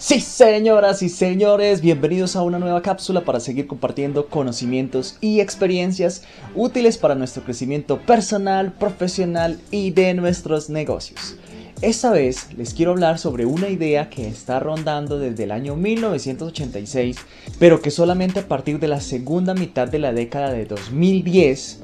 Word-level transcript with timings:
Sí, 0.00 0.20
señoras 0.20 1.02
y 1.02 1.08
señores, 1.08 1.80
bienvenidos 1.80 2.36
a 2.36 2.42
una 2.42 2.60
nueva 2.60 2.82
cápsula 2.82 3.24
para 3.24 3.40
seguir 3.40 3.66
compartiendo 3.66 4.28
conocimientos 4.28 5.16
y 5.20 5.40
experiencias 5.40 6.22
útiles 6.54 6.98
para 6.98 7.16
nuestro 7.16 7.42
crecimiento 7.42 7.98
personal, 7.98 8.72
profesional 8.72 9.58
y 9.72 9.90
de 9.90 10.14
nuestros 10.14 10.70
negocios. 10.70 11.36
Esta 11.82 12.12
vez 12.12 12.46
les 12.56 12.74
quiero 12.74 12.92
hablar 12.92 13.18
sobre 13.18 13.44
una 13.44 13.70
idea 13.70 14.08
que 14.08 14.28
está 14.28 14.60
rondando 14.60 15.18
desde 15.18 15.42
el 15.42 15.50
año 15.50 15.74
1986, 15.74 17.16
pero 17.58 17.82
que 17.82 17.90
solamente 17.90 18.38
a 18.38 18.46
partir 18.46 18.78
de 18.78 18.86
la 18.86 19.00
segunda 19.00 19.52
mitad 19.54 19.88
de 19.88 19.98
la 19.98 20.12
década 20.12 20.52
de 20.52 20.66
2010 20.66 21.80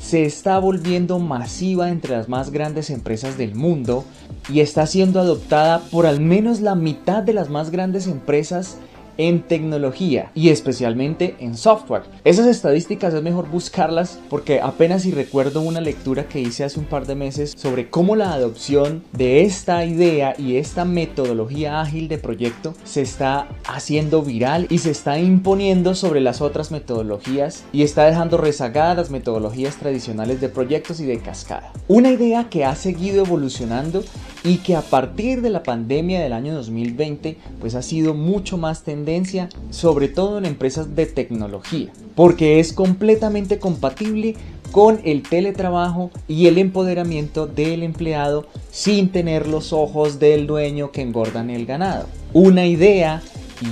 se 0.00 0.24
está 0.24 0.58
volviendo 0.58 1.18
masiva 1.18 1.88
entre 1.90 2.16
las 2.16 2.28
más 2.28 2.50
grandes 2.50 2.90
empresas 2.90 3.38
del 3.38 3.54
mundo 3.54 4.04
y 4.48 4.60
está 4.60 4.86
siendo 4.86 5.20
adoptada 5.20 5.80
por 5.90 6.06
al 6.06 6.20
menos 6.20 6.60
la 6.60 6.74
mitad 6.74 7.22
de 7.22 7.32
las 7.32 7.48
más 7.48 7.70
grandes 7.70 8.06
empresas 8.06 8.78
en 9.18 9.42
tecnología 9.42 10.30
y 10.34 10.50
especialmente 10.50 11.36
en 11.40 11.56
software. 11.56 12.02
Esas 12.24 12.46
estadísticas 12.46 13.14
es 13.14 13.22
mejor 13.22 13.48
buscarlas 13.48 14.18
porque 14.28 14.60
apenas 14.60 15.02
si 15.02 15.10
recuerdo 15.10 15.60
una 15.60 15.80
lectura 15.80 16.28
que 16.28 16.40
hice 16.40 16.64
hace 16.64 16.78
un 16.78 16.86
par 16.86 17.06
de 17.06 17.14
meses 17.14 17.54
sobre 17.56 17.88
cómo 17.90 18.16
la 18.16 18.32
adopción 18.32 19.02
de 19.12 19.42
esta 19.42 19.84
idea 19.84 20.34
y 20.38 20.56
esta 20.56 20.84
metodología 20.84 21.80
ágil 21.80 22.08
de 22.08 22.18
proyecto 22.18 22.74
se 22.84 23.02
está 23.02 23.48
haciendo 23.66 24.22
viral 24.22 24.66
y 24.70 24.78
se 24.78 24.90
está 24.90 25.18
imponiendo 25.18 25.94
sobre 25.94 26.20
las 26.20 26.40
otras 26.40 26.70
metodologías 26.70 27.64
y 27.72 27.82
está 27.82 28.04
dejando 28.04 28.36
rezagadas 28.36 28.96
las 28.96 29.10
metodologías 29.10 29.76
tradicionales 29.76 30.40
de 30.40 30.48
proyectos 30.48 31.00
y 31.00 31.06
de 31.06 31.18
cascada. 31.18 31.72
Una 31.88 32.10
idea 32.10 32.48
que 32.48 32.64
ha 32.64 32.74
seguido 32.74 33.24
evolucionando 33.24 34.04
y 34.46 34.58
que 34.58 34.76
a 34.76 34.80
partir 34.80 35.42
de 35.42 35.50
la 35.50 35.64
pandemia 35.64 36.20
del 36.20 36.32
año 36.32 36.54
2020 36.54 37.36
pues 37.60 37.74
ha 37.74 37.82
sido 37.82 38.14
mucho 38.14 38.56
más 38.56 38.84
tendencia, 38.84 39.48
sobre 39.70 40.06
todo 40.06 40.38
en 40.38 40.46
empresas 40.46 40.94
de 40.94 41.06
tecnología, 41.06 41.90
porque 42.14 42.60
es 42.60 42.72
completamente 42.72 43.58
compatible 43.58 44.36
con 44.70 45.00
el 45.04 45.22
teletrabajo 45.24 46.10
y 46.28 46.46
el 46.46 46.58
empoderamiento 46.58 47.48
del 47.48 47.82
empleado 47.82 48.46
sin 48.70 49.08
tener 49.10 49.48
los 49.48 49.72
ojos 49.72 50.20
del 50.20 50.46
dueño 50.46 50.92
que 50.92 51.02
engordan 51.02 51.50
el 51.50 51.66
ganado. 51.66 52.06
Una 52.32 52.66
idea 52.66 53.22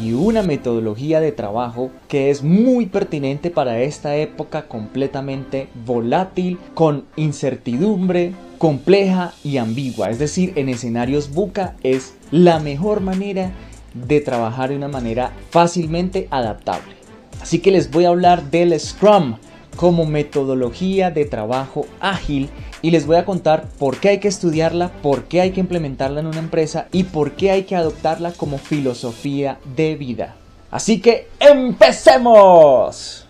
y 0.02 0.12
una 0.12 0.42
metodología 0.42 1.20
de 1.20 1.30
trabajo 1.30 1.90
que 2.08 2.30
es 2.30 2.42
muy 2.42 2.86
pertinente 2.86 3.50
para 3.50 3.80
esta 3.80 4.16
época 4.16 4.66
completamente 4.66 5.68
volátil, 5.84 6.58
con 6.74 7.04
incertidumbre, 7.16 8.32
compleja 8.64 9.34
y 9.44 9.58
ambigua. 9.58 10.08
Es 10.08 10.18
decir, 10.18 10.54
en 10.56 10.70
escenarios 10.70 11.34
buca 11.34 11.74
es 11.82 12.14
la 12.30 12.60
mejor 12.60 13.02
manera 13.02 13.52
de 13.92 14.22
trabajar 14.22 14.70
de 14.70 14.76
una 14.76 14.88
manera 14.88 15.32
fácilmente 15.50 16.28
adaptable. 16.30 16.94
Así 17.42 17.58
que 17.58 17.70
les 17.70 17.90
voy 17.90 18.06
a 18.06 18.08
hablar 18.08 18.50
del 18.50 18.80
Scrum 18.80 19.36
como 19.76 20.06
metodología 20.06 21.10
de 21.10 21.26
trabajo 21.26 21.84
ágil 22.00 22.48
y 22.80 22.90
les 22.90 23.04
voy 23.04 23.16
a 23.16 23.26
contar 23.26 23.68
por 23.78 23.98
qué 23.98 24.08
hay 24.08 24.18
que 24.18 24.28
estudiarla, 24.28 24.88
por 25.02 25.24
qué 25.24 25.42
hay 25.42 25.50
que 25.50 25.60
implementarla 25.60 26.20
en 26.20 26.26
una 26.26 26.38
empresa 26.38 26.88
y 26.90 27.04
por 27.04 27.32
qué 27.32 27.50
hay 27.50 27.64
que 27.64 27.76
adoptarla 27.76 28.32
como 28.32 28.56
filosofía 28.56 29.58
de 29.76 29.94
vida. 29.96 30.36
Así 30.70 31.02
que 31.02 31.28
empecemos. 31.38 33.23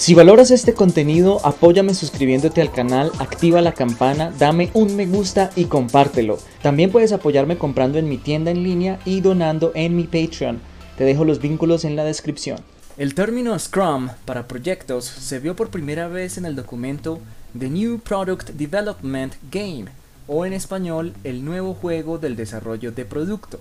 Si 0.00 0.14
valoras 0.14 0.50
este 0.50 0.72
contenido, 0.72 1.44
apóyame 1.44 1.92
suscribiéndote 1.92 2.62
al 2.62 2.72
canal, 2.72 3.12
activa 3.18 3.60
la 3.60 3.74
campana, 3.74 4.32
dame 4.38 4.70
un 4.72 4.96
me 4.96 5.04
gusta 5.04 5.50
y 5.56 5.66
compártelo. 5.66 6.38
También 6.62 6.90
puedes 6.90 7.12
apoyarme 7.12 7.58
comprando 7.58 7.98
en 7.98 8.08
mi 8.08 8.16
tienda 8.16 8.50
en 8.50 8.62
línea 8.62 8.98
y 9.04 9.20
donando 9.20 9.72
en 9.74 9.96
mi 9.96 10.04
Patreon. 10.04 10.58
Te 10.96 11.04
dejo 11.04 11.26
los 11.26 11.42
vínculos 11.42 11.84
en 11.84 11.96
la 11.96 12.04
descripción. 12.04 12.60
El 12.96 13.14
término 13.14 13.58
Scrum 13.58 14.08
para 14.24 14.48
proyectos 14.48 15.04
se 15.04 15.38
vio 15.38 15.54
por 15.54 15.68
primera 15.68 16.08
vez 16.08 16.38
en 16.38 16.46
el 16.46 16.56
documento 16.56 17.20
The 17.58 17.68
New 17.68 17.98
Product 17.98 18.52
Development 18.52 19.34
Game, 19.52 19.84
o 20.26 20.46
en 20.46 20.54
español, 20.54 21.12
el 21.24 21.44
nuevo 21.44 21.74
juego 21.74 22.16
del 22.16 22.36
desarrollo 22.36 22.90
de 22.90 23.04
producto, 23.04 23.60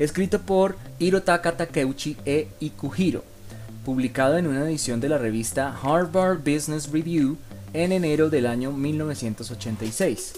escrito 0.00 0.40
por 0.40 0.74
Hirotaka 0.98 1.56
Takeuchi 1.56 2.16
e 2.26 2.48
Ikuhiro 2.58 3.35
publicado 3.86 4.36
en 4.36 4.48
una 4.48 4.64
edición 4.64 4.98
de 4.98 5.08
la 5.08 5.16
revista 5.16 5.72
Harvard 5.80 6.38
Business 6.38 6.90
Review 6.90 7.36
en 7.72 7.92
enero 7.92 8.30
del 8.30 8.46
año 8.46 8.72
1986. 8.72 10.32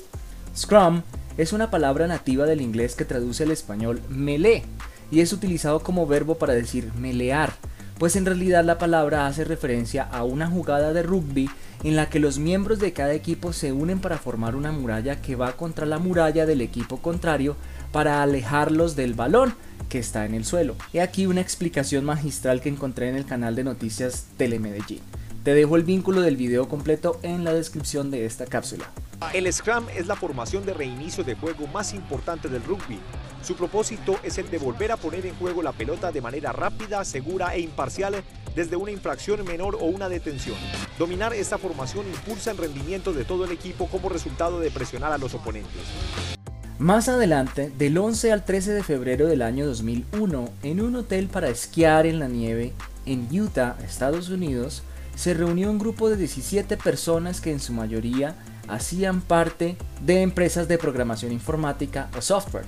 Scrum 0.54 1.00
es 1.38 1.54
una 1.54 1.70
palabra 1.70 2.06
nativa 2.06 2.44
del 2.44 2.60
inglés 2.60 2.94
que 2.94 3.06
traduce 3.06 3.44
al 3.44 3.50
español 3.50 4.02
melee 4.10 4.64
y 5.10 5.20
es 5.20 5.32
utilizado 5.32 5.80
como 5.80 6.06
verbo 6.06 6.34
para 6.34 6.52
decir 6.52 6.92
melear, 7.00 7.54
pues 7.98 8.16
en 8.16 8.26
realidad 8.26 8.66
la 8.66 8.76
palabra 8.76 9.26
hace 9.26 9.44
referencia 9.44 10.02
a 10.02 10.24
una 10.24 10.46
jugada 10.50 10.92
de 10.92 11.02
rugby 11.02 11.48
en 11.84 11.96
la 11.96 12.10
que 12.10 12.20
los 12.20 12.38
miembros 12.38 12.80
de 12.80 12.92
cada 12.92 13.14
equipo 13.14 13.54
se 13.54 13.72
unen 13.72 13.98
para 14.00 14.18
formar 14.18 14.56
una 14.56 14.72
muralla 14.72 15.22
que 15.22 15.36
va 15.36 15.52
contra 15.52 15.86
la 15.86 15.98
muralla 15.98 16.44
del 16.44 16.60
equipo 16.60 16.98
contrario 16.98 17.56
para 17.92 18.22
alejarlos 18.22 18.96
del 18.96 19.14
balón 19.14 19.54
que 19.88 19.98
está 19.98 20.26
en 20.26 20.34
el 20.34 20.44
suelo. 20.44 20.76
He 20.92 21.00
aquí 21.00 21.26
una 21.26 21.40
explicación 21.40 22.04
magistral 22.04 22.60
que 22.60 22.68
encontré 22.68 23.08
en 23.08 23.16
el 23.16 23.24
canal 23.24 23.54
de 23.56 23.64
noticias 23.64 24.26
Telemedellín. 24.36 25.00
Te 25.44 25.54
dejo 25.54 25.76
el 25.76 25.84
vínculo 25.84 26.20
del 26.20 26.36
video 26.36 26.68
completo 26.68 27.18
en 27.22 27.44
la 27.44 27.54
descripción 27.54 28.10
de 28.10 28.26
esta 28.26 28.44
cápsula. 28.46 28.90
El 29.32 29.50
Scrum 29.52 29.86
es 29.96 30.06
la 30.06 30.14
formación 30.14 30.66
de 30.66 30.74
reinicio 30.74 31.24
de 31.24 31.34
juego 31.34 31.66
más 31.68 31.94
importante 31.94 32.48
del 32.48 32.62
rugby. 32.64 33.00
Su 33.42 33.54
propósito 33.56 34.18
es 34.22 34.36
el 34.38 34.50
de 34.50 34.58
volver 34.58 34.92
a 34.92 34.96
poner 34.96 35.24
en 35.26 35.34
juego 35.36 35.62
la 35.62 35.72
pelota 35.72 36.12
de 36.12 36.20
manera 36.20 36.52
rápida, 36.52 37.04
segura 37.04 37.54
e 37.54 37.60
imparcial 37.60 38.22
desde 38.54 38.76
una 38.76 38.90
infracción 38.90 39.44
menor 39.44 39.76
o 39.76 39.84
una 39.84 40.08
detención. 40.08 40.56
Dominar 40.98 41.32
esta 41.32 41.58
formación 41.58 42.06
impulsa 42.08 42.50
el 42.50 42.58
rendimiento 42.58 43.12
de 43.12 43.24
todo 43.24 43.44
el 43.44 43.52
equipo 43.52 43.86
como 43.86 44.08
resultado 44.08 44.60
de 44.60 44.70
presionar 44.70 45.12
a 45.12 45.18
los 45.18 45.34
oponentes. 45.34 46.37
Más 46.78 47.08
adelante, 47.08 47.72
del 47.76 47.98
11 47.98 48.30
al 48.30 48.44
13 48.44 48.72
de 48.72 48.84
febrero 48.84 49.26
del 49.26 49.42
año 49.42 49.66
2001, 49.66 50.48
en 50.62 50.80
un 50.80 50.94
hotel 50.94 51.26
para 51.26 51.48
esquiar 51.48 52.06
en 52.06 52.20
la 52.20 52.28
nieve 52.28 52.72
en 53.04 53.26
Utah, 53.32 53.76
Estados 53.84 54.28
Unidos, 54.28 54.84
se 55.16 55.34
reunió 55.34 55.72
un 55.72 55.80
grupo 55.80 56.08
de 56.08 56.16
17 56.16 56.76
personas 56.76 57.40
que 57.40 57.50
en 57.50 57.58
su 57.58 57.72
mayoría 57.72 58.36
hacían 58.68 59.22
parte 59.22 59.76
de 60.06 60.22
empresas 60.22 60.68
de 60.68 60.78
programación 60.78 61.32
informática 61.32 62.10
o 62.16 62.22
software. 62.22 62.66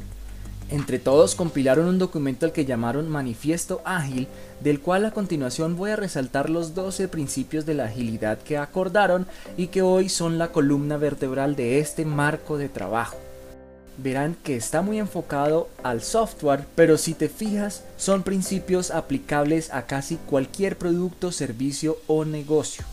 Entre 0.70 0.98
todos 0.98 1.36
compilaron 1.36 1.86
un 1.86 2.00
documento 2.00 2.46
al 2.46 2.52
que 2.52 2.64
llamaron 2.64 3.08
Manifiesto 3.08 3.80
Ágil, 3.84 4.26
del 4.60 4.80
cual 4.80 5.04
a 5.04 5.12
continuación 5.12 5.76
voy 5.76 5.92
a 5.92 5.96
resaltar 5.96 6.50
los 6.50 6.74
12 6.74 7.06
principios 7.06 7.64
de 7.64 7.74
la 7.74 7.84
agilidad 7.84 8.38
que 8.38 8.58
acordaron 8.58 9.28
y 9.56 9.68
que 9.68 9.82
hoy 9.82 10.08
son 10.08 10.36
la 10.36 10.50
columna 10.50 10.96
vertebral 10.96 11.54
de 11.54 11.78
este 11.78 12.04
marco 12.04 12.58
de 12.58 12.68
trabajo 12.68 13.16
verán 14.02 14.36
que 14.42 14.56
está 14.56 14.82
muy 14.82 14.98
enfocado 14.98 15.68
al 15.82 16.02
software, 16.02 16.66
pero 16.74 16.96
si 16.96 17.14
te 17.14 17.28
fijas, 17.28 17.84
son 17.96 18.22
principios 18.22 18.90
aplicables 18.90 19.72
a 19.72 19.86
casi 19.86 20.16
cualquier 20.16 20.78
producto, 20.78 21.32
servicio 21.32 21.98
o 22.06 22.24
negocio. 22.24 22.84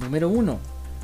Número 0.00 0.28
1. 0.28 0.58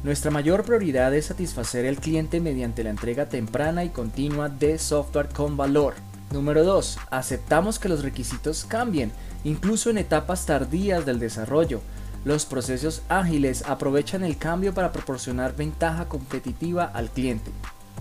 Nuestra 0.04 0.30
mayor 0.30 0.64
prioridad 0.64 1.14
es 1.14 1.26
satisfacer 1.26 1.86
al 1.86 1.96
cliente 1.96 2.40
mediante 2.40 2.82
la 2.82 2.90
entrega 2.90 3.28
temprana 3.28 3.84
y 3.84 3.90
continua 3.90 4.48
de 4.48 4.78
software 4.78 5.28
con 5.28 5.56
valor. 5.56 5.94
Número 6.32 6.64
2. 6.64 6.98
Aceptamos 7.10 7.78
que 7.78 7.88
los 7.88 8.02
requisitos 8.02 8.64
cambien, 8.64 9.12
incluso 9.44 9.90
en 9.90 9.98
etapas 9.98 10.46
tardías 10.46 11.06
del 11.06 11.20
desarrollo. 11.20 11.80
Los 12.24 12.46
procesos 12.46 13.02
ágiles 13.08 13.64
aprovechan 13.66 14.24
el 14.24 14.38
cambio 14.38 14.74
para 14.74 14.92
proporcionar 14.92 15.54
ventaja 15.54 16.08
competitiva 16.08 16.84
al 16.84 17.10
cliente. 17.10 17.50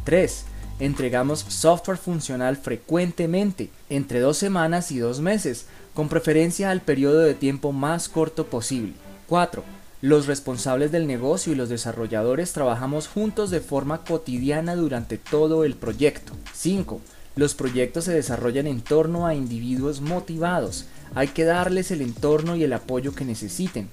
3 0.03 0.45
entregamos 0.81 1.45
software 1.47 1.99
funcional 1.99 2.57
frecuentemente, 2.57 3.69
entre 3.89 4.19
dos 4.19 4.37
semanas 4.37 4.91
y 4.91 4.97
dos 4.97 5.19
meses, 5.19 5.67
con 5.93 6.09
preferencia 6.09 6.71
al 6.71 6.81
periodo 6.81 7.19
de 7.19 7.35
tiempo 7.35 7.71
más 7.71 8.09
corto 8.09 8.47
posible. 8.47 8.93
4. 9.27 9.63
Los 10.01 10.25
responsables 10.25 10.91
del 10.91 11.05
negocio 11.05 11.53
y 11.53 11.55
los 11.55 11.69
desarrolladores 11.69 12.51
trabajamos 12.51 13.07
juntos 13.07 13.51
de 13.51 13.61
forma 13.61 14.03
cotidiana 14.03 14.75
durante 14.75 15.19
todo 15.19 15.63
el 15.65 15.75
proyecto. 15.75 16.33
5. 16.53 16.99
Los 17.35 17.53
proyectos 17.53 18.05
se 18.05 18.13
desarrollan 18.13 18.65
en 18.65 18.81
torno 18.81 19.27
a 19.27 19.35
individuos 19.35 20.01
motivados. 20.01 20.85
Hay 21.13 21.27
que 21.27 21.45
darles 21.45 21.91
el 21.91 22.01
entorno 22.01 22.55
y 22.55 22.63
el 22.63 22.73
apoyo 22.73 23.13
que 23.13 23.23
necesiten 23.23 23.89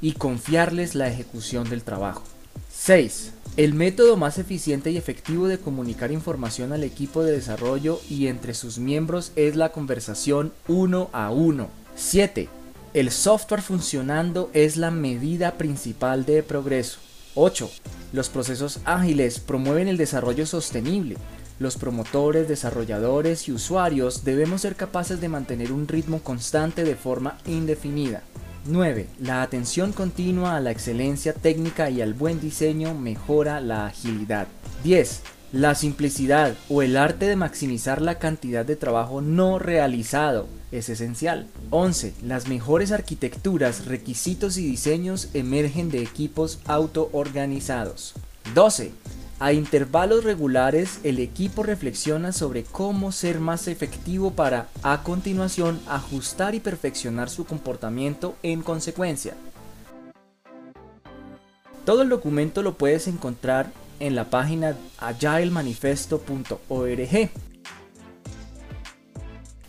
y 0.00 0.12
confiarles 0.12 0.94
la 0.94 1.08
ejecución 1.08 1.68
del 1.68 1.82
trabajo. 1.82 2.22
6. 2.72 3.32
El 3.56 3.74
método 3.74 4.16
más 4.16 4.38
eficiente 4.38 4.92
y 4.92 4.96
efectivo 4.96 5.48
de 5.48 5.58
comunicar 5.58 6.12
información 6.12 6.72
al 6.72 6.84
equipo 6.84 7.24
de 7.24 7.32
desarrollo 7.32 8.00
y 8.08 8.28
entre 8.28 8.54
sus 8.54 8.78
miembros 8.78 9.32
es 9.34 9.56
la 9.56 9.72
conversación 9.72 10.52
uno 10.68 11.10
a 11.12 11.30
uno. 11.30 11.68
7. 11.96 12.48
El 12.94 13.10
software 13.10 13.60
funcionando 13.60 14.50
es 14.54 14.76
la 14.76 14.92
medida 14.92 15.58
principal 15.58 16.24
de 16.24 16.44
progreso. 16.44 17.00
8. 17.34 17.68
Los 18.12 18.28
procesos 18.28 18.80
ágiles 18.84 19.40
promueven 19.40 19.88
el 19.88 19.96
desarrollo 19.96 20.46
sostenible. 20.46 21.16
los 21.58 21.76
promotores, 21.76 22.48
desarrolladores 22.48 23.46
y 23.46 23.52
usuarios 23.52 24.24
debemos 24.24 24.62
ser 24.62 24.76
capaces 24.76 25.20
de 25.20 25.28
mantener 25.28 25.72
un 25.72 25.86
ritmo 25.86 26.20
constante 26.20 26.84
de 26.84 26.96
forma 26.96 27.36
indefinida. 27.44 28.22
9. 28.66 29.06
La 29.20 29.42
atención 29.42 29.92
continua 29.92 30.56
a 30.56 30.60
la 30.60 30.70
excelencia 30.70 31.32
técnica 31.32 31.90
y 31.90 32.02
al 32.02 32.14
buen 32.14 32.40
diseño 32.40 32.94
mejora 32.94 33.60
la 33.60 33.86
agilidad. 33.86 34.48
10. 34.84 35.22
La 35.52 35.74
simplicidad 35.74 36.54
o 36.68 36.82
el 36.82 36.96
arte 36.96 37.26
de 37.26 37.36
maximizar 37.36 38.00
la 38.00 38.18
cantidad 38.18 38.64
de 38.64 38.76
trabajo 38.76 39.20
no 39.20 39.58
realizado 39.58 40.46
es 40.70 40.88
esencial. 40.88 41.48
11. 41.70 42.14
Las 42.22 42.46
mejores 42.46 42.92
arquitecturas, 42.92 43.86
requisitos 43.86 44.56
y 44.58 44.66
diseños 44.66 45.28
emergen 45.34 45.90
de 45.90 46.02
equipos 46.02 46.60
autoorganizados. 46.66 48.14
12. 48.54 48.92
A 49.42 49.54
intervalos 49.54 50.22
regulares 50.22 51.00
el 51.02 51.18
equipo 51.18 51.62
reflexiona 51.62 52.30
sobre 52.30 52.62
cómo 52.62 53.10
ser 53.10 53.40
más 53.40 53.68
efectivo 53.68 54.32
para, 54.32 54.68
a 54.82 55.02
continuación, 55.02 55.80
ajustar 55.88 56.54
y 56.54 56.60
perfeccionar 56.60 57.30
su 57.30 57.46
comportamiento 57.46 58.36
en 58.42 58.60
consecuencia. 58.60 59.32
Todo 61.86 62.02
el 62.02 62.10
documento 62.10 62.62
lo 62.62 62.74
puedes 62.74 63.08
encontrar 63.08 63.72
en 63.98 64.14
la 64.14 64.28
página 64.28 64.76
agilemanifesto.org. 64.98 67.30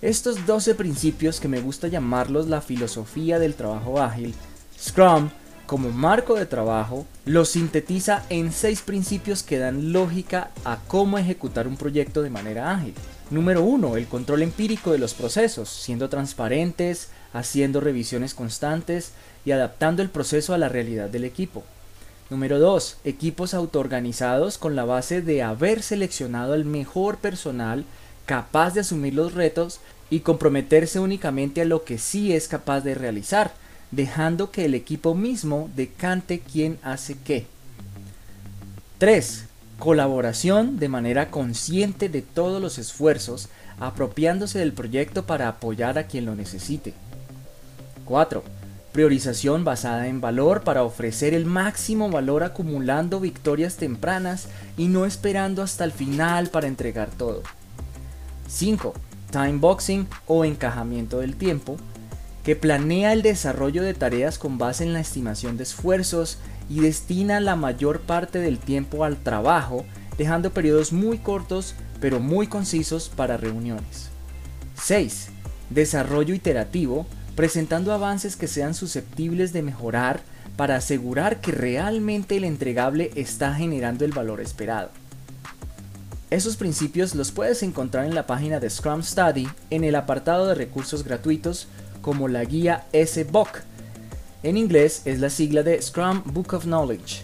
Estos 0.01 0.45
12 0.45 0.75
principios 0.75 1.39
que 1.39 1.47
me 1.47 1.61
gusta 1.61 1.87
llamarlos 1.87 2.47
la 2.47 2.59
filosofía 2.59 3.39
del 3.39 3.55
trabajo 3.55 4.01
ágil, 4.01 4.35
Scrum, 4.77 5.29
como 5.71 5.89
marco 5.89 6.35
de 6.35 6.45
trabajo, 6.45 7.05
los 7.23 7.47
sintetiza 7.47 8.25
en 8.27 8.51
6 8.51 8.81
principios 8.81 9.41
que 9.41 9.57
dan 9.57 9.93
lógica 9.93 10.51
a 10.65 10.79
cómo 10.85 11.17
ejecutar 11.17 11.65
un 11.65 11.77
proyecto 11.77 12.21
de 12.21 12.29
manera 12.29 12.73
ágil. 12.73 12.93
Número 13.29 13.63
1. 13.63 13.95
El 13.95 14.07
control 14.07 14.41
empírico 14.41 14.91
de 14.91 14.97
los 14.97 15.13
procesos, 15.13 15.69
siendo 15.69 16.09
transparentes, 16.09 17.07
haciendo 17.31 17.79
revisiones 17.79 18.33
constantes 18.33 19.13
y 19.45 19.51
adaptando 19.51 20.01
el 20.01 20.09
proceso 20.09 20.53
a 20.53 20.57
la 20.57 20.67
realidad 20.67 21.07
del 21.07 21.23
equipo. 21.23 21.63
Número 22.29 22.59
2. 22.59 22.97
Equipos 23.05 23.53
autoorganizados 23.53 24.57
con 24.57 24.75
la 24.75 24.83
base 24.83 25.21
de 25.21 25.41
haber 25.41 25.83
seleccionado 25.83 26.53
el 26.53 26.65
mejor 26.65 27.15
personal 27.15 27.85
capaz 28.25 28.73
de 28.73 28.81
asumir 28.81 29.13
los 29.13 29.35
retos 29.35 29.79
y 30.09 30.19
comprometerse 30.19 30.99
únicamente 30.99 31.61
a 31.61 31.65
lo 31.65 31.85
que 31.85 31.97
sí 31.97 32.33
es 32.33 32.49
capaz 32.49 32.81
de 32.81 32.93
realizar, 32.93 33.53
dejando 33.91 34.51
que 34.51 34.65
el 34.65 34.73
equipo 34.73 35.15
mismo 35.15 35.69
decante 35.75 36.39
quién 36.39 36.79
hace 36.83 37.17
qué. 37.17 37.45
3. 38.97 39.45
Colaboración 39.79 40.77
de 40.79 40.89
manera 40.89 41.31
consciente 41.31 42.07
de 42.09 42.21
todos 42.21 42.61
los 42.61 42.77
esfuerzos, 42.77 43.49
apropiándose 43.79 44.59
del 44.59 44.73
proyecto 44.73 45.25
para 45.25 45.47
apoyar 45.47 45.97
a 45.97 46.07
quien 46.07 46.25
lo 46.25 46.35
necesite. 46.35 46.93
4 48.05 48.43
Priorización 48.91 49.63
basada 49.63 50.07
en 50.07 50.19
valor 50.19 50.63
para 50.63 50.83
ofrecer 50.83 51.33
el 51.33 51.45
máximo 51.45 52.09
valor 52.09 52.43
acumulando 52.43 53.21
victorias 53.21 53.77
tempranas 53.77 54.49
y 54.77 54.87
no 54.87 55.05
esperando 55.05 55.63
hasta 55.63 55.85
el 55.85 55.93
final 55.93 56.49
para 56.49 56.67
entregar 56.67 57.09
todo. 57.09 57.41
5. 58.49 58.93
Time 59.31 59.59
boxing 59.59 60.07
o 60.27 60.43
encajamiento 60.43 61.19
del 61.19 61.37
tiempo, 61.37 61.77
que 62.43 62.55
planea 62.55 63.13
el 63.13 63.21
desarrollo 63.21 63.83
de 63.83 63.93
tareas 63.93 64.37
con 64.37 64.57
base 64.57 64.83
en 64.83 64.93
la 64.93 64.99
estimación 64.99 65.57
de 65.57 65.63
esfuerzos 65.63 66.39
y 66.69 66.79
destina 66.79 67.39
la 67.39 67.55
mayor 67.55 68.01
parte 68.01 68.39
del 68.39 68.57
tiempo 68.57 69.03
al 69.03 69.17
trabajo, 69.17 69.85
dejando 70.17 70.51
periodos 70.51 70.91
muy 70.91 71.17
cortos 71.17 71.75
pero 71.99 72.19
muy 72.19 72.47
concisos 72.47 73.09
para 73.09 73.37
reuniones. 73.37 74.09
6. 74.75 75.27
Desarrollo 75.69 76.33
iterativo, 76.33 77.05
presentando 77.35 77.93
avances 77.93 78.35
que 78.35 78.47
sean 78.47 78.73
susceptibles 78.73 79.53
de 79.53 79.61
mejorar 79.61 80.21
para 80.57 80.75
asegurar 80.75 81.39
que 81.41 81.51
realmente 81.51 82.37
el 82.37 82.43
entregable 82.43 83.11
está 83.15 83.53
generando 83.53 84.03
el 84.03 84.11
valor 84.11 84.41
esperado. 84.41 84.89
Esos 86.31 86.55
principios 86.55 87.13
los 87.13 87.31
puedes 87.31 87.61
encontrar 87.61 88.05
en 88.05 88.15
la 88.15 88.25
página 88.25 88.59
de 88.59 88.69
Scrum 88.69 89.03
Study 89.03 89.47
en 89.69 89.83
el 89.83 89.95
apartado 89.95 90.47
de 90.47 90.55
recursos 90.55 91.03
gratuitos 91.03 91.67
como 92.01 92.27
la 92.27 92.43
guía 92.43 92.85
SBOK. 92.93 93.61
En 94.43 94.57
inglés 94.57 95.03
es 95.05 95.19
la 95.19 95.29
sigla 95.29 95.63
de 95.63 95.81
Scrum 95.81 96.23
Book 96.25 96.53
of 96.53 96.65
Knowledge, 96.65 97.23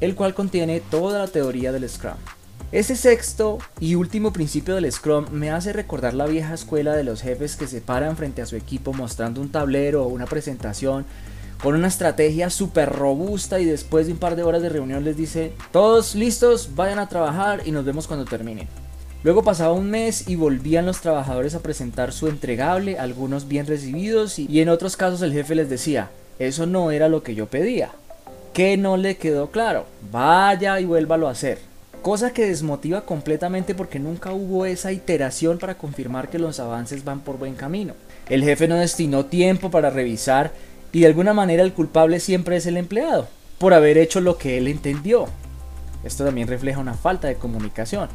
el 0.00 0.14
cual 0.14 0.34
contiene 0.34 0.80
toda 0.80 1.18
la 1.18 1.26
teoría 1.26 1.72
del 1.72 1.88
Scrum. 1.88 2.16
Ese 2.72 2.96
sexto 2.96 3.58
y 3.78 3.94
último 3.94 4.32
principio 4.32 4.74
del 4.74 4.90
Scrum 4.90 5.26
me 5.30 5.50
hace 5.50 5.72
recordar 5.72 6.14
la 6.14 6.26
vieja 6.26 6.54
escuela 6.54 6.96
de 6.96 7.04
los 7.04 7.22
jefes 7.22 7.54
que 7.56 7.68
se 7.68 7.80
paran 7.80 8.16
frente 8.16 8.42
a 8.42 8.46
su 8.46 8.56
equipo 8.56 8.92
mostrando 8.92 9.40
un 9.40 9.50
tablero 9.50 10.02
o 10.02 10.08
una 10.08 10.26
presentación 10.26 11.06
con 11.62 11.74
una 11.74 11.88
estrategia 11.88 12.50
súper 12.50 12.90
robusta 12.90 13.60
y 13.60 13.64
después 13.64 14.06
de 14.06 14.12
un 14.12 14.18
par 14.18 14.36
de 14.36 14.42
horas 14.42 14.62
de 14.62 14.68
reunión 14.68 15.04
les 15.04 15.16
dice, 15.16 15.52
todos 15.72 16.14
listos, 16.14 16.70
vayan 16.74 16.98
a 16.98 17.08
trabajar 17.08 17.62
y 17.64 17.70
nos 17.70 17.84
vemos 17.84 18.06
cuando 18.06 18.24
terminen. 18.24 18.68
Luego 19.22 19.42
pasaba 19.42 19.72
un 19.72 19.90
mes 19.90 20.28
y 20.28 20.36
volvían 20.36 20.86
los 20.86 21.00
trabajadores 21.00 21.54
a 21.54 21.60
presentar 21.60 22.12
su 22.12 22.28
entregable, 22.28 22.98
algunos 22.98 23.48
bien 23.48 23.66
recibidos 23.66 24.38
y, 24.38 24.60
en 24.60 24.68
otros 24.68 24.96
casos 24.96 25.22
el 25.22 25.32
jefe 25.32 25.54
les 25.54 25.68
decía, 25.68 26.10
eso 26.38 26.66
no 26.66 26.90
era 26.90 27.08
lo 27.08 27.22
que 27.22 27.34
yo 27.34 27.46
pedía. 27.46 27.90
¿Qué 28.52 28.76
no 28.76 28.96
le 28.96 29.16
quedó 29.16 29.50
claro? 29.50 29.86
Vaya 30.12 30.78
y 30.80 30.84
vuélvalo 30.84 31.28
a 31.28 31.32
hacer 31.32 31.58
cosa 32.06 32.32
que 32.32 32.46
desmotiva 32.46 33.00
completamente 33.00 33.74
porque 33.74 33.98
nunca 33.98 34.32
hubo 34.32 34.64
esa 34.64 34.92
iteración 34.92 35.58
para 35.58 35.76
confirmar 35.76 36.28
que 36.28 36.38
los 36.38 36.60
avances 36.60 37.02
van 37.04 37.18
por 37.18 37.36
buen 37.36 37.56
camino. 37.56 37.94
El 38.28 38.44
jefe 38.44 38.68
no 38.68 38.76
destinó 38.76 39.24
tiempo 39.24 39.72
para 39.72 39.90
revisar 39.90 40.52
y 40.92 41.00
de 41.00 41.08
alguna 41.08 41.34
manera 41.34 41.64
el 41.64 41.72
culpable 41.72 42.20
siempre 42.20 42.58
es 42.58 42.66
el 42.66 42.76
empleado, 42.76 43.26
por 43.58 43.74
haber 43.74 43.98
hecho 43.98 44.20
lo 44.20 44.38
que 44.38 44.56
él 44.56 44.68
entendió. 44.68 45.26
Esto 46.04 46.24
también 46.24 46.46
refleja 46.46 46.78
una 46.78 46.94
falta 46.94 47.26
de 47.26 47.34
comunicación. 47.34 48.08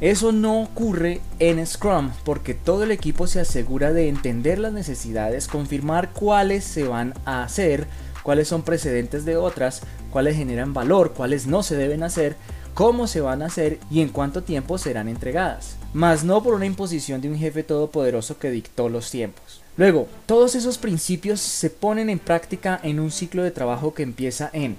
Eso 0.00 0.30
no 0.32 0.62
ocurre 0.62 1.20
en 1.38 1.64
Scrum 1.66 2.10
porque 2.24 2.54
todo 2.54 2.84
el 2.84 2.92
equipo 2.92 3.26
se 3.26 3.40
asegura 3.40 3.92
de 3.92 4.08
entender 4.08 4.58
las 4.58 4.72
necesidades, 4.72 5.48
confirmar 5.48 6.12
cuáles 6.12 6.64
se 6.64 6.84
van 6.84 7.14
a 7.24 7.42
hacer, 7.42 7.86
cuáles 8.22 8.46
son 8.46 8.62
precedentes 8.62 9.24
de 9.24 9.36
otras, 9.36 9.82
cuáles 10.10 10.36
generan 10.36 10.72
valor, 10.72 11.14
cuáles 11.14 11.46
no 11.46 11.62
se 11.62 11.76
deben 11.76 12.02
hacer 12.02 12.36
cómo 12.78 13.08
se 13.08 13.20
van 13.20 13.42
a 13.42 13.46
hacer 13.46 13.80
y 13.90 14.02
en 14.02 14.08
cuánto 14.08 14.44
tiempo 14.44 14.78
serán 14.78 15.08
entregadas, 15.08 15.74
mas 15.92 16.22
no 16.22 16.40
por 16.44 16.54
una 16.54 16.64
imposición 16.64 17.20
de 17.20 17.28
un 17.28 17.36
jefe 17.36 17.64
todopoderoso 17.64 18.38
que 18.38 18.52
dictó 18.52 18.88
los 18.88 19.10
tiempos. 19.10 19.62
Luego, 19.76 20.06
todos 20.26 20.54
esos 20.54 20.78
principios 20.78 21.40
se 21.40 21.70
ponen 21.70 22.08
en 22.08 22.20
práctica 22.20 22.78
en 22.84 23.00
un 23.00 23.10
ciclo 23.10 23.42
de 23.42 23.50
trabajo 23.50 23.94
que 23.94 24.04
empieza 24.04 24.48
en 24.52 24.78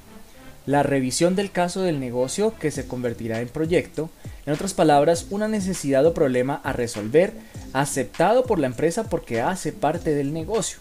la 0.69 0.83
revisión 0.83 1.35
del 1.35 1.49
caso 1.49 1.81
del 1.81 1.99
negocio 1.99 2.53
que 2.59 2.69
se 2.69 2.85
convertirá 2.85 3.41
en 3.41 3.47
proyecto, 3.47 4.11
en 4.45 4.53
otras 4.53 4.75
palabras, 4.75 5.25
una 5.31 5.47
necesidad 5.47 6.05
o 6.05 6.13
problema 6.13 6.61
a 6.63 6.73
resolver 6.73 7.33
aceptado 7.73 8.45
por 8.45 8.59
la 8.59 8.67
empresa 8.67 9.09
porque 9.09 9.41
hace 9.41 9.73
parte 9.73 10.13
del 10.13 10.31
negocio. 10.31 10.77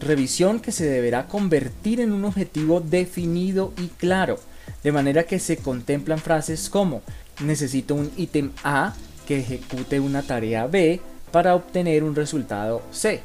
Revisión 0.00 0.60
que 0.60 0.72
se 0.72 0.86
deberá 0.86 1.26
convertir 1.26 2.00
en 2.00 2.10
un 2.10 2.24
objetivo 2.24 2.80
definido 2.80 3.74
y 3.76 3.88
claro, 3.88 4.38
de 4.82 4.92
manera 4.92 5.24
que 5.24 5.38
se 5.38 5.58
contemplan 5.58 6.18
frases 6.18 6.70
como 6.70 7.02
necesito 7.40 7.94
un 7.94 8.10
ítem 8.16 8.52
A 8.64 8.94
que 9.28 9.40
ejecute 9.40 10.00
una 10.00 10.22
tarea 10.22 10.66
B 10.66 11.02
para 11.30 11.54
obtener 11.54 12.02
un 12.02 12.14
resultado 12.14 12.80
C. 12.92 13.20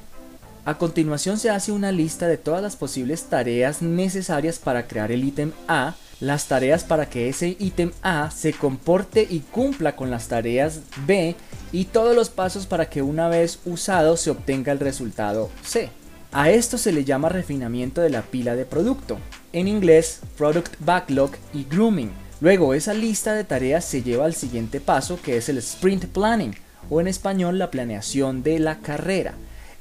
A 0.67 0.77
continuación 0.77 1.39
se 1.39 1.49
hace 1.49 1.71
una 1.71 1.93
lista 1.93 2.27
de 2.27 2.35
todas 2.35 2.61
las 2.61 2.75
posibles 2.75 3.23
tareas 3.23 3.81
necesarias 3.81 4.59
para 4.59 4.85
crear 4.85 5.13
el 5.13 5.23
ítem 5.23 5.53
A, 5.69 5.95
las 6.19 6.49
tareas 6.49 6.83
para 6.83 7.09
que 7.09 7.29
ese 7.29 7.55
ítem 7.57 7.93
A 8.01 8.31
se 8.31 8.51
comporte 8.51 9.25
y 9.29 9.39
cumpla 9.39 9.95
con 9.95 10.11
las 10.11 10.27
tareas 10.27 10.81
B 11.05 11.37
y 11.71 11.85
todos 11.85 12.17
los 12.17 12.29
pasos 12.29 12.65
para 12.65 12.89
que 12.89 13.01
una 13.01 13.29
vez 13.29 13.59
usado 13.63 14.17
se 14.17 14.29
obtenga 14.29 14.73
el 14.73 14.81
resultado 14.81 15.49
C. 15.63 15.89
A 16.33 16.49
esto 16.49 16.77
se 16.77 16.91
le 16.91 17.05
llama 17.05 17.29
refinamiento 17.29 18.01
de 18.01 18.09
la 18.09 18.23
pila 18.23 18.53
de 18.57 18.65
producto, 18.65 19.19
en 19.53 19.69
inglés 19.69 20.19
Product 20.37 20.75
Backlog 20.81 21.31
y 21.53 21.63
Grooming. 21.63 22.11
Luego 22.41 22.73
esa 22.73 22.93
lista 22.93 23.35
de 23.35 23.45
tareas 23.45 23.85
se 23.85 24.03
lleva 24.03 24.25
al 24.25 24.35
siguiente 24.35 24.81
paso 24.81 25.17
que 25.23 25.37
es 25.37 25.47
el 25.47 25.59
Sprint 25.59 26.07
Planning 26.07 26.55
o 26.89 26.99
en 26.99 27.07
español 27.07 27.57
la 27.57 27.71
planeación 27.71 28.43
de 28.43 28.59
la 28.59 28.79
carrera, 28.79 29.33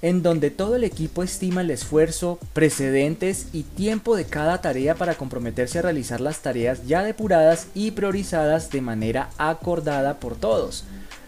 en 0.03 0.23
donde 0.23 0.51
todo 0.51 0.77
el 0.77 0.85
equipo 0.85 1.23
estima 1.23 1.63
el 1.63 1.71
esfuerzo, 1.71 2.39
precedentes 2.53 3.49
y 3.53 3.63
tiempo 3.63 4.17
de 4.17 4.25
cada 4.25 4.61
tarea 4.61 4.95
para 4.95 5.15
comprometerse 5.15 5.79
a 5.79 5.83
realizar 5.83 6.21
las 6.21 6.41
tareas 6.41 6.87
ya 6.87 7.03
depuradas 7.03 7.69
y 7.75 7.93
priorizadas 7.93 8.71
de 8.71 8.81
manera 8.81 9.31
acordada 9.39 10.21
por 10.21 10.37
todos. 10.37 10.85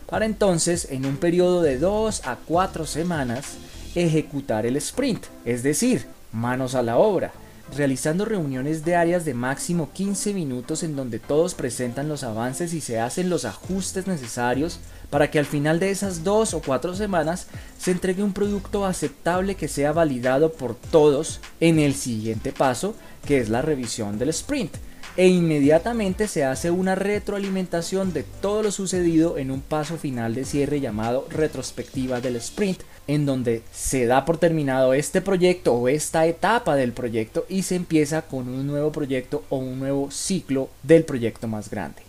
Para 0.09 0.27
entonces, 0.27 0.89
en 0.91 1.05
un 1.07 1.17
periodo 1.17 1.63
de 1.63 1.79
2 1.79 2.27
a 2.27 2.37
4 2.37 2.87
semanas, 2.87 3.57
ejecutar 3.95 4.65
el 4.65 4.77
sprint, 4.77 5.25
es 5.45 5.63
decir, 5.63 6.07
manos 6.33 6.75
a 6.75 6.83
la 6.83 6.97
obra, 6.97 7.33
realizando 7.77 8.25
reuniones 8.25 8.85
diarias 8.85 9.25
de 9.25 9.35
máximo 9.35 9.91
15 9.93 10.33
minutos 10.33 10.83
en 10.83 10.97
donde 10.97 11.19
todos 11.19 11.55
presentan 11.55 12.09
los 12.09 12.25
avances 12.25 12.73
y 12.73 12.81
se 12.81 13.01
hacen 13.01 13.29
los 13.29 13.45
ajustes 13.45 14.07
necesarios 14.07 14.81
para 15.11 15.31
que 15.31 15.38
al 15.38 15.47
final 15.47 15.81
de 15.81 15.91
esas 15.91 16.25
dos 16.25 16.55
o 16.55 16.61
cuatro 16.61 16.95
semanas 16.95 17.47
se 17.79 17.91
entregue 17.91 18.23
un 18.23 18.33
producto 18.33 18.85
aceptable 18.85 19.55
que 19.55 19.69
sea 19.69 19.93
validado 19.93 20.53
por 20.53 20.75
todos 20.75 21.41
en 21.61 21.79
el 21.79 21.95
siguiente 21.95 22.53
paso, 22.53 22.95
que 23.27 23.38
es 23.38 23.49
la 23.49 23.62
revisión 23.62 24.19
del 24.19 24.31
sprint. 24.31 24.77
E 25.17 25.27
inmediatamente 25.27 26.29
se 26.29 26.45
hace 26.45 26.71
una 26.71 26.95
retroalimentación 26.95 28.12
de 28.12 28.23
todo 28.23 28.62
lo 28.62 28.71
sucedido 28.71 29.37
en 29.37 29.50
un 29.50 29.62
paso 29.62 29.97
final 29.97 30.33
de 30.37 30.45
cierre 30.45 30.81
llamado 30.81 31.27
retrospectiva 31.29 32.21
del 32.21 32.37
sprint, 32.37 32.83
en 33.09 33.27
donde 33.27 33.65
se 33.73 34.07
da 34.07 34.25
por 34.25 34.38
terminado 34.38 34.95
este 34.95 35.21
proyecto 35.21 35.75
o 35.75 35.88
esta 35.88 36.27
etapa 36.27 36.77
del 36.77 36.93
proyecto 36.93 37.47
y 37.49 37.65
se 37.65 37.75
empieza 37.75 38.23
con 38.23 38.49
un 38.49 38.69
nuevo 38.69 38.93
proyecto 38.93 39.43
o 39.49 39.57
un 39.57 39.81
nuevo 39.81 40.09
ciclo 40.12 40.69
del 40.85 41.05
proyecto 41.05 41.49
más 41.49 41.69
grande. 41.69 42.08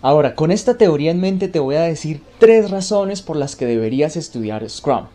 Ahora, 0.00 0.36
con 0.36 0.52
esta 0.52 0.78
teoría 0.78 1.10
en 1.10 1.20
mente 1.20 1.48
te 1.48 1.58
voy 1.58 1.74
a 1.74 1.82
decir 1.82 2.22
tres 2.38 2.70
razones 2.70 3.20
por 3.20 3.36
las 3.36 3.56
que 3.56 3.66
deberías 3.66 4.16
estudiar 4.16 4.68
Scrum. 4.70 5.06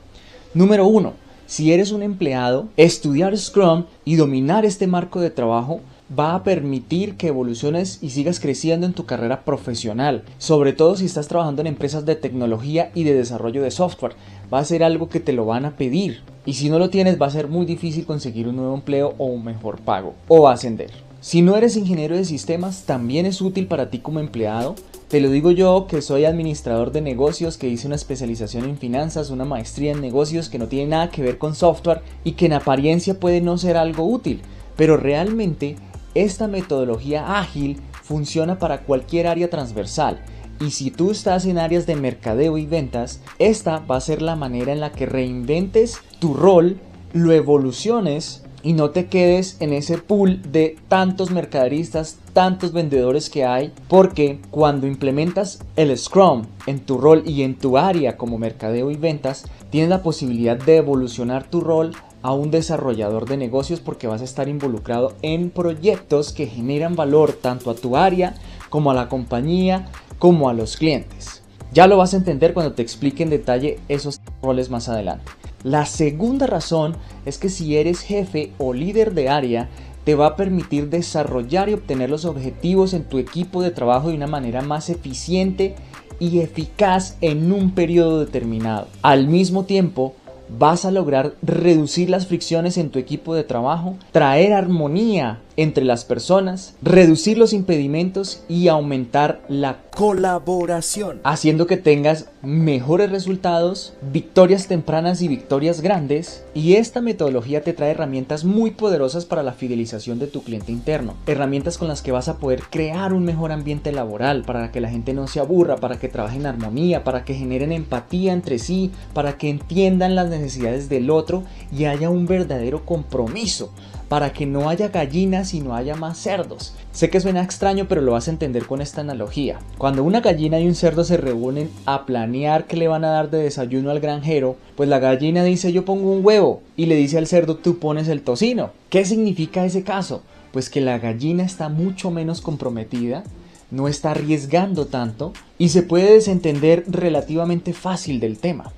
Número 0.53 0.85
uno, 0.85 1.13
si 1.45 1.71
eres 1.71 1.93
un 1.93 2.03
empleado, 2.03 2.67
estudiar 2.75 3.37
Scrum 3.37 3.85
y 4.03 4.17
dominar 4.17 4.65
este 4.65 4.87
marco 4.87 5.21
de 5.21 5.29
trabajo 5.29 5.79
va 6.19 6.35
a 6.35 6.43
permitir 6.43 7.15
que 7.15 7.27
evoluciones 7.27 7.99
y 8.01 8.09
sigas 8.09 8.41
creciendo 8.41 8.85
en 8.85 8.91
tu 8.91 9.05
carrera 9.05 9.45
profesional, 9.45 10.23
sobre 10.37 10.73
todo 10.73 10.97
si 10.97 11.05
estás 11.05 11.29
trabajando 11.29 11.61
en 11.61 11.67
empresas 11.67 12.05
de 12.05 12.17
tecnología 12.17 12.91
y 12.93 13.05
de 13.05 13.13
desarrollo 13.13 13.63
de 13.63 13.71
software. 13.71 14.15
Va 14.53 14.59
a 14.59 14.65
ser 14.65 14.83
algo 14.83 15.07
que 15.07 15.21
te 15.21 15.31
lo 15.31 15.45
van 15.45 15.63
a 15.63 15.77
pedir 15.77 16.23
y 16.45 16.55
si 16.55 16.69
no 16.69 16.77
lo 16.77 16.89
tienes 16.89 17.21
va 17.21 17.27
a 17.27 17.31
ser 17.31 17.47
muy 17.47 17.65
difícil 17.65 18.05
conseguir 18.05 18.49
un 18.49 18.57
nuevo 18.57 18.75
empleo 18.75 19.15
o 19.17 19.27
un 19.27 19.45
mejor 19.45 19.79
pago 19.79 20.13
o 20.27 20.49
ascender. 20.49 20.91
Si 21.24 21.42
no 21.42 21.56
eres 21.56 21.77
ingeniero 21.77 22.18
de 22.18 22.25
sistemas, 22.25 22.84
también 22.84 23.25
es 23.25 23.39
útil 23.39 23.68
para 23.68 23.89
ti 23.89 24.00
como 24.00 24.20
empleado. 24.20 24.75
Te 25.08 25.22
lo 25.22 25.30
digo 25.30 25.51
yo 25.51 25.88
que 25.88 26.01
soy 26.01 26.25
administrador 26.25 26.92
de 26.92 27.00
negocios, 27.00 27.58
que 27.58 27.70
hice 27.70 27.88
una 27.88 27.96
especialización 27.96 28.65
en 28.65 28.77
finanzas, 28.77 29.30
una 29.30 29.46
maestría 29.46 29.94
en 29.94 30.01
negocios 30.01 30.50
que 30.50 30.60
no 30.60 30.68
tiene 30.68 30.89
nada 30.89 31.12
que 31.12 31.22
ver 31.22 31.38
con 31.38 31.56
software 31.56 32.01
y 32.25 32.34
que 32.34 32.48
en 32.48 32.51
apariencia 32.51 33.22
puede 33.22 33.39
no 33.39 33.58
ser 33.58 33.77
algo 33.77 34.03
útil, 34.03 34.42
pero 34.75 34.98
realmente 34.98 35.77
esta 36.13 36.50
metodología 36.50 37.39
ágil 37.39 37.80
funciona 38.03 38.60
para 38.60 38.82
cualquier 38.82 39.27
área 39.27 39.50
transversal. 39.50 40.20
Y 40.60 40.72
si 40.72 40.92
tú 40.92 41.12
estás 41.12 41.46
en 41.46 41.58
áreas 41.58 41.86
de 41.86 41.96
mercadeo 41.96 42.58
y 42.58 42.65
ventas, 42.65 43.22
esta 43.39 43.80
va 43.80 43.96
a 43.96 44.01
ser 44.01 44.22
la 44.22 44.36
manera 44.36 44.74
en 44.74 44.82
la 44.82 44.92
que 44.92 45.06
reinventes 45.06 46.01
tu 46.20 46.34
rol, 46.34 46.82
lo 47.13 47.32
evoluciones 47.32 48.42
y 48.63 48.74
no 48.74 48.89
te 48.91 49.08
quedes 49.08 49.58
en 49.60 49.74
ese 49.74 49.98
pool 49.98 50.41
de 50.51 50.77
tantos 50.88 51.29
mercaderistas, 51.32 52.17
tantos 52.32 52.72
vendedores 52.72 53.29
que 53.29 53.46
hay, 53.46 53.74
porque 53.89 54.39
cuando 54.50 54.88
implementas 54.88 55.60
el 55.75 55.96
Scrum 55.98 56.43
en 56.65 56.79
tu 56.79 56.98
rol 56.98 57.24
y 57.25 57.43
en 57.43 57.55
tu 57.55 57.77
área 57.77 58.17
como 58.17 58.38
mercadeo 58.38 58.89
y 58.89 58.96
ventas, 58.96 59.46
tienes 59.70 59.89
la 59.89 60.01
posibilidad 60.01 60.58
de 60.58 60.77
evolucionar 60.77 61.43
tu 61.43 61.62
rol 61.62 61.91
a 62.22 62.34
un 62.34 62.51
desarrollador 62.51 63.27
de 63.27 63.38
negocios 63.38 63.82
porque 63.82 64.08
vas 64.08 64.22
a 64.22 64.25
estar 64.25 64.48
involucrado 64.48 65.13
en 65.22 65.50
proyectos 65.50 66.32
que 66.32 66.48
generan 66.48 66.96
valor 66.96 67.34
tanto 67.34 67.70
a 67.70 67.75
tu 67.75 67.98
área 67.98 68.36
como 68.70 68.91
a 68.91 68.93
la 68.93 69.10
compañía 69.10 69.89
como 70.20 70.48
a 70.48 70.53
los 70.53 70.77
clientes. 70.77 71.43
Ya 71.74 71.86
lo 71.88 71.98
vas 71.98 72.13
a 72.13 72.17
entender 72.17 72.53
cuando 72.53 72.74
te 72.74 72.82
explique 72.82 73.24
en 73.24 73.29
detalle 73.29 73.79
esos 73.89 74.22
roles 74.41 74.70
más 74.70 74.88
adelante. 74.88 75.25
La 75.63 75.86
segunda 75.86 76.46
razón 76.46 76.96
es 77.25 77.38
que 77.38 77.50
si 77.50 77.77
eres 77.77 78.01
jefe 78.01 78.51
o 78.58 78.74
líder 78.74 79.13
de 79.13 79.29
área, 79.29 79.70
te 80.03 80.15
va 80.15 80.27
a 80.27 80.36
permitir 80.36 80.89
desarrollar 80.89 81.70
y 81.70 81.74
obtener 81.74 82.10
los 82.10 82.25
objetivos 82.25 82.93
en 82.93 83.03
tu 83.05 83.17
equipo 83.17 83.62
de 83.62 83.72
trabajo 83.72 84.10
de 84.10 84.15
una 84.15 84.27
manera 84.27 84.62
más 84.62 84.89
eficiente 84.89 85.75
y 86.20 86.39
eficaz 86.39 87.17
en 87.22 87.51
un 87.51 87.72
periodo 87.72 88.20
determinado. 88.20 88.88
Al 89.01 89.27
mismo 89.27 89.63
tiempo, 89.63 90.13
vas 90.50 90.86
a 90.86 90.91
lograr 90.91 91.34
reducir 91.41 92.10
las 92.10 92.27
fricciones 92.27 92.77
en 92.77 92.89
tu 92.89 93.00
equipo 93.00 93.34
de 93.34 93.43
trabajo, 93.43 93.96
traer 94.12 94.53
armonía 94.53 95.39
entre 95.57 95.83
las 95.83 96.05
personas, 96.05 96.75
reducir 96.81 97.38
los 97.38 97.53
impedimentos 97.53 98.43
y 98.50 98.67
aumentar 98.67 99.41
la 99.48 99.77
colaboración, 99.95 101.22
haciendo 101.24 101.67
que 101.67 101.77
tengas 101.77 102.27
mejores 102.41 103.12
resultados, 103.12 103.93
victorias 104.01 104.67
tempranas 104.67 105.22
y 105.22 105.27
victorias 105.27 105.81
grandes. 105.81 106.43
Y 106.53 106.75
esta 106.75 107.01
metodología 107.01 107.62
te 107.62 107.74
trae 107.74 107.91
herramientas 107.91 108.43
muy 108.43 108.72
poderosas 108.72 109.25
para 109.25 109.43
la 109.43 109.53
fidelización 109.53 110.19
de 110.19 110.27
tu 110.27 110.43
cliente 110.43 110.72
interno, 110.72 111.15
herramientas 111.27 111.77
con 111.77 111.88
las 111.88 112.01
que 112.01 112.12
vas 112.12 112.27
a 112.27 112.38
poder 112.38 112.63
crear 112.69 113.13
un 113.13 113.24
mejor 113.24 113.51
ambiente 113.51 113.91
laboral 113.91 114.43
para 114.43 114.72
que 114.72 114.81
la 114.81 114.89
gente 114.89 115.13
no 115.13 115.27
se 115.27 115.39
aburra, 115.39 115.77
para 115.77 116.00
que 116.00 116.10
trabajen 116.10 116.41
en 116.41 116.48
armonía, 116.48 117.03
para 117.03 117.24
que 117.24 117.36
generen 117.36 117.72
empatía 117.72 118.33
entre 118.33 118.60
sí, 118.60 118.91
para 119.13 119.38
que 119.38 119.50
entiendan 119.50 120.15
las 120.15 120.29
necesidades 120.29 120.89
del 120.89 121.10
otro 121.10 121.43
y 121.72 121.86
haya 121.86 122.10
un 122.10 122.25
verdadero 122.25 122.86
compromiso 122.86 123.72
para 124.13 124.32
que 124.32 124.46
no 124.46 124.70
haya 124.70 124.89
gallinas 124.89 125.55
y 125.55 125.60
no 125.60 125.74
haya 125.74 125.96
más 125.96 126.20
cerdos. 126.20 126.75
Sé 126.91 127.10
que 127.10 127.20
suena 127.20 127.41
extraño, 127.41 127.88
pero 127.89 128.00
lo 128.00 128.12
vas 128.12 128.27
a 128.27 128.32
entender 128.32 128.67
con 128.67 128.79
esta 128.79 129.01
analogía. 129.01 129.58
Cuando 129.79 130.03
una 130.03 130.22
gallina 130.22 130.60
y 130.60 130.67
un 130.67 130.75
cerdo 130.75 131.03
se 131.03 131.17
reúnen 131.17 131.72
a 131.88 132.05
planear 132.05 132.67
qué 132.67 132.77
le 132.77 132.88
van 132.88 133.05
a 133.05 133.10
dar 133.10 133.32
de 133.32 133.39
desayuno 133.39 133.89
al 133.89 134.00
granjero, 134.00 134.55
pues 134.75 134.88
la 134.88 135.00
gallina 135.00 135.43
dice 135.43 135.74
yo 135.74 135.84
pongo 135.84 136.12
un 136.12 136.24
huevo 136.24 136.62
y 136.77 136.86
le 136.86 136.96
dice 136.96 137.17
al 137.17 137.25
cerdo 137.25 137.55
tú 137.55 137.79
pones 137.79 138.08
el 138.08 138.22
tocino. 138.22 138.70
¿Qué 138.91 139.03
significa 139.03 139.65
ese 139.65 139.82
caso? 139.82 140.22
Pues 140.51 140.70
que 140.70 140.79
la 140.79 141.00
gallina 141.00 141.43
está 141.43 141.70
mucho 141.70 142.12
menos 142.12 142.39
comprometida, 142.41 143.24
no 143.72 143.88
está 143.88 144.12
arriesgando 144.12 144.86
tanto 144.86 145.34
y 145.58 145.70
se 145.70 145.82
puede 145.82 146.13
desentender 146.13 146.84
relativamente 146.88 147.74
fácil 147.74 148.20
del 148.20 148.38
tema. 148.38 148.74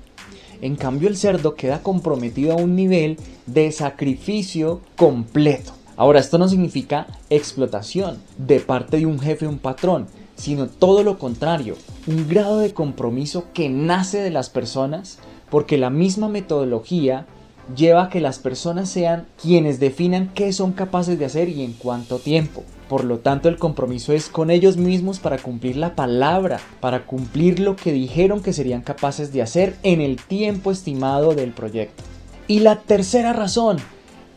En 0.60 0.76
cambio 0.76 1.08
el 1.08 1.16
cerdo 1.16 1.54
queda 1.54 1.82
comprometido 1.82 2.52
a 2.52 2.56
un 2.56 2.74
nivel 2.74 3.18
de 3.46 3.70
sacrificio 3.72 4.80
completo. 4.96 5.72
Ahora, 5.96 6.20
esto 6.20 6.36
no 6.38 6.48
significa 6.48 7.06
explotación 7.30 8.18
de 8.36 8.60
parte 8.60 8.98
de 8.98 9.06
un 9.06 9.18
jefe 9.18 9.46
o 9.46 9.50
un 9.50 9.58
patrón, 9.58 10.08
sino 10.36 10.66
todo 10.66 11.02
lo 11.02 11.18
contrario, 11.18 11.76
un 12.06 12.28
grado 12.28 12.58
de 12.58 12.74
compromiso 12.74 13.46
que 13.54 13.70
nace 13.70 14.18
de 14.18 14.30
las 14.30 14.50
personas 14.50 15.18
porque 15.50 15.78
la 15.78 15.90
misma 15.90 16.28
metodología 16.28 17.26
lleva 17.74 18.04
a 18.04 18.08
que 18.10 18.20
las 18.20 18.38
personas 18.38 18.90
sean 18.90 19.26
quienes 19.40 19.80
definan 19.80 20.30
qué 20.34 20.52
son 20.52 20.72
capaces 20.72 21.18
de 21.18 21.24
hacer 21.24 21.48
y 21.48 21.62
en 21.62 21.72
cuánto 21.72 22.18
tiempo. 22.18 22.62
Por 22.88 23.04
lo 23.04 23.18
tanto, 23.18 23.48
el 23.48 23.58
compromiso 23.58 24.12
es 24.12 24.28
con 24.28 24.50
ellos 24.50 24.76
mismos 24.76 25.18
para 25.18 25.38
cumplir 25.38 25.76
la 25.76 25.94
palabra, 25.94 26.60
para 26.80 27.04
cumplir 27.04 27.58
lo 27.58 27.74
que 27.74 27.92
dijeron 27.92 28.42
que 28.42 28.52
serían 28.52 28.82
capaces 28.82 29.32
de 29.32 29.42
hacer 29.42 29.76
en 29.82 30.00
el 30.00 30.16
tiempo 30.16 30.70
estimado 30.70 31.34
del 31.34 31.50
proyecto. 31.50 32.04
Y 32.46 32.60
la 32.60 32.76
tercera 32.76 33.32
razón 33.32 33.78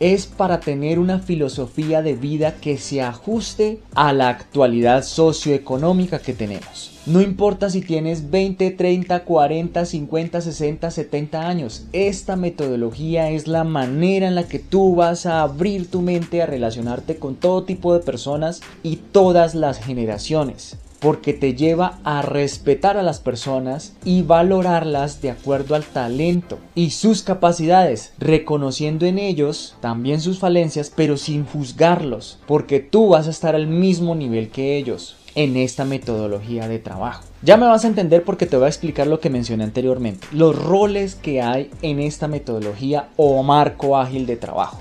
es 0.00 0.26
para 0.26 0.60
tener 0.60 0.98
una 0.98 1.18
filosofía 1.18 2.00
de 2.00 2.14
vida 2.14 2.54
que 2.54 2.78
se 2.78 3.02
ajuste 3.02 3.80
a 3.94 4.14
la 4.14 4.30
actualidad 4.30 5.04
socioeconómica 5.04 6.18
que 6.18 6.32
tenemos. 6.32 6.98
No 7.04 7.20
importa 7.20 7.68
si 7.68 7.82
tienes 7.82 8.30
20, 8.30 8.70
30, 8.70 9.24
40, 9.24 9.84
50, 9.84 10.40
60, 10.40 10.90
70 10.90 11.48
años, 11.48 11.86
esta 11.92 12.36
metodología 12.36 13.30
es 13.30 13.46
la 13.46 13.64
manera 13.64 14.26
en 14.26 14.34
la 14.34 14.48
que 14.48 14.58
tú 14.58 14.94
vas 14.94 15.26
a 15.26 15.42
abrir 15.42 15.90
tu 15.90 16.00
mente 16.00 16.42
a 16.42 16.46
relacionarte 16.46 17.16
con 17.16 17.36
todo 17.36 17.64
tipo 17.64 17.92
de 17.92 18.00
personas 18.00 18.62
y 18.82 18.96
todas 18.96 19.54
las 19.54 19.78
generaciones 19.78 20.78
porque 21.00 21.32
te 21.32 21.54
lleva 21.54 21.98
a 22.04 22.22
respetar 22.22 22.96
a 22.96 23.02
las 23.02 23.20
personas 23.20 23.94
y 24.04 24.22
valorarlas 24.22 25.20
de 25.22 25.30
acuerdo 25.30 25.74
al 25.74 25.84
talento 25.84 26.58
y 26.74 26.90
sus 26.90 27.22
capacidades, 27.22 28.12
reconociendo 28.18 29.06
en 29.06 29.18
ellos 29.18 29.76
también 29.80 30.20
sus 30.20 30.38
falencias, 30.38 30.92
pero 30.94 31.16
sin 31.16 31.44
juzgarlos, 31.44 32.38
porque 32.46 32.80
tú 32.80 33.08
vas 33.08 33.26
a 33.26 33.30
estar 33.30 33.54
al 33.54 33.66
mismo 33.66 34.14
nivel 34.14 34.50
que 34.50 34.76
ellos 34.76 35.16
en 35.34 35.56
esta 35.56 35.84
metodología 35.84 36.68
de 36.68 36.78
trabajo. 36.78 37.24
Ya 37.42 37.56
me 37.56 37.66
vas 37.66 37.84
a 37.84 37.88
entender 37.88 38.24
porque 38.24 38.46
te 38.46 38.56
voy 38.56 38.66
a 38.66 38.68
explicar 38.68 39.06
lo 39.06 39.20
que 39.20 39.30
mencioné 39.30 39.64
anteriormente, 39.64 40.26
los 40.32 40.56
roles 40.56 41.14
que 41.14 41.40
hay 41.40 41.70
en 41.82 42.00
esta 42.00 42.28
metodología 42.28 43.08
o 43.16 43.42
marco 43.42 43.96
ágil 43.96 44.26
de 44.26 44.36
trabajo. 44.36 44.80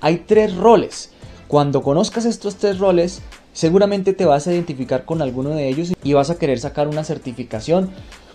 Hay 0.00 0.24
tres 0.26 0.56
roles. 0.56 1.12
Cuando 1.46 1.82
conozcas 1.82 2.24
estos 2.24 2.56
tres 2.56 2.78
roles, 2.78 3.22
Seguramente 3.52 4.12
te 4.12 4.24
vas 4.24 4.46
a 4.46 4.52
identificar 4.52 5.04
con 5.04 5.22
alguno 5.22 5.50
de 5.50 5.68
ellos 5.68 5.92
y 6.02 6.12
vas 6.12 6.30
a 6.30 6.38
querer 6.38 6.60
sacar 6.60 6.88
una 6.88 7.04
certificación 7.04 7.90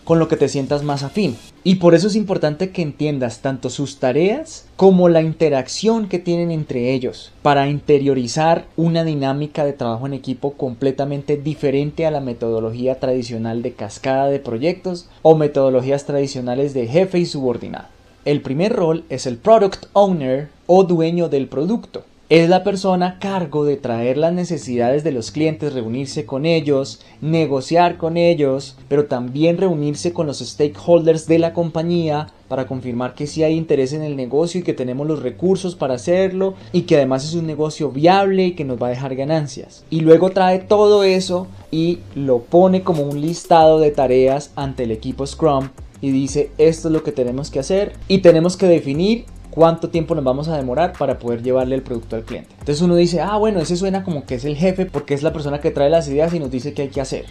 con 0.06 0.20
lo 0.20 0.28
que 0.28 0.38
te 0.38 0.48
sientas 0.48 0.84
más 0.84 1.04
afín. 1.04 1.36
Y 1.64 1.76
por 1.76 1.96
eso 1.96 2.08
es 2.08 2.16
importante 2.16 2.70
que 2.70 2.84
entiendas 2.84 3.42
tanto 3.42 3.70
sus 3.70 3.98
tareas 3.98 4.66
como 4.78 5.10
la 5.10 5.22
interacción 5.22 6.08
que 6.08 6.20
tienen 6.20 6.52
entre 6.52 6.94
ellos 6.94 7.34
para 7.42 7.68
interiorizar 7.68 8.66
una 8.78 9.04
dinámica 9.04 9.66
de 9.66 9.74
trabajo 9.74 10.06
en 10.06 10.14
equipo 10.14 10.54
completamente 10.54 11.38
diferente 11.38 12.06
a 12.06 12.12
la 12.12 12.22
metodología 12.22 13.00
tradicional 13.00 13.64
de 13.64 13.74
cascada 13.74 14.28
de 14.28 14.40
proyectos 14.40 15.10
o 15.24 15.36
metodologías 15.36 16.06
tradicionales 16.06 16.74
de 16.74 16.88
jefe 16.88 17.20
y 17.20 17.26
subordinado. 17.26 17.88
El 18.26 18.42
primer 18.42 18.74
rol 18.74 19.04
es 19.10 19.26
el 19.26 19.38
product 19.38 19.88
owner 19.94 20.50
o 20.68 20.84
dueño 20.84 21.30
del 21.30 21.48
producto. 21.48 22.04
Es 22.30 22.50
la 22.50 22.64
persona 22.64 23.06
a 23.08 23.20
cargo 23.20 23.66
de 23.66 23.78
traer 23.78 24.18
las 24.18 24.34
necesidades 24.34 25.04
de 25.04 25.12
los 25.12 25.30
clientes, 25.30 25.74
reunirse 25.74 26.26
con 26.26 26.48
ellos, 26.48 27.02
negociar 27.22 27.98
con 27.98 28.18
ellos, 28.18 28.78
pero 28.88 29.06
también 29.06 29.58
reunirse 29.58 30.12
con 30.12 30.26
los 30.26 30.40
stakeholders 30.40 31.28
de 31.28 31.38
la 31.38 31.54
compañía 31.54 32.28
para 32.48 32.66
confirmar 32.66 33.14
que 33.14 33.28
sí 33.28 33.44
hay 33.44 33.54
interés 33.56 33.94
en 33.94 34.02
el 34.02 34.16
negocio 34.16 34.62
y 34.62 34.64
que 34.64 34.74
tenemos 34.74 35.06
los 35.06 35.22
recursos 35.22 35.76
para 35.76 35.94
hacerlo 35.94 36.56
y 36.74 36.82
que 36.84 36.96
además 36.96 37.24
es 37.26 37.36
un 37.36 37.46
negocio 37.46 37.92
viable 37.92 38.46
y 38.46 38.52
que 38.54 38.66
nos 38.66 38.82
va 38.82 38.88
a 38.88 38.92
dejar 38.92 39.16
ganancias. 39.16 39.84
Y 39.92 40.00
luego 40.00 40.32
trae 40.32 40.60
todo 40.60 41.04
eso 41.04 41.46
y 41.70 42.00
lo 42.16 42.40
pone 42.40 42.82
como 42.82 43.04
un 43.04 43.22
listado 43.22 43.80
de 43.80 43.92
tareas 43.92 44.52
ante 44.56 44.84
el 44.84 44.92
equipo 44.92 45.28
Scrum 45.28 45.70
y 46.02 46.12
dice 46.12 46.52
esto 46.58 46.88
es 46.88 46.94
lo 46.94 47.04
que 47.04 47.12
tenemos 47.12 47.50
que 47.50 47.60
hacer 47.60 47.94
y 48.08 48.20
tenemos 48.20 48.58
que 48.58 48.68
definir 48.68 49.26
cuánto 49.56 49.90
tiempo 49.90 50.14
nos 50.14 50.24
vamos 50.24 50.48
a 50.48 50.58
demorar 50.58 50.94
para 50.94 51.18
poder 51.18 51.42
llevarle 51.42 51.76
el 51.76 51.82
producto 51.82 52.16
al 52.16 52.24
cliente. 52.24 52.52
Entonces 52.60 52.82
uno 52.82 52.96
dice, 52.96 53.22
ah, 53.22 53.38
bueno, 53.38 53.60
ese 53.60 53.76
suena 53.76 54.04
como 54.04 54.26
que 54.26 54.36
es 54.36 54.46
el 54.46 54.56
jefe 54.56 54.86
porque 54.86 55.14
es 55.14 55.24
la 55.24 55.34
persona 55.34 55.62
que 55.62 55.72
trae 55.72 55.90
las 55.90 56.08
ideas 56.08 56.34
y 56.34 56.40
nos 56.40 56.52
dice 56.52 56.74
qué 56.74 56.84
hay 56.84 56.90
que 56.90 57.02
hacer. 57.02 57.26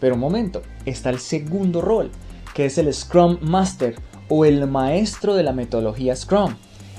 Pero 0.00 0.14
un 0.14 0.20
momento, 0.20 0.62
está 0.86 1.10
el 1.10 1.18
segundo 1.18 1.82
rol, 1.82 2.10
que 2.54 2.64
es 2.66 2.78
el 2.78 2.92
Scrum 2.94 3.38
Master 3.42 3.96
o 4.28 4.44
el 4.44 4.66
maestro 4.66 5.34
de 5.34 5.42
la 5.42 5.52
metodología 5.52 6.16
Scrum. 6.16 6.54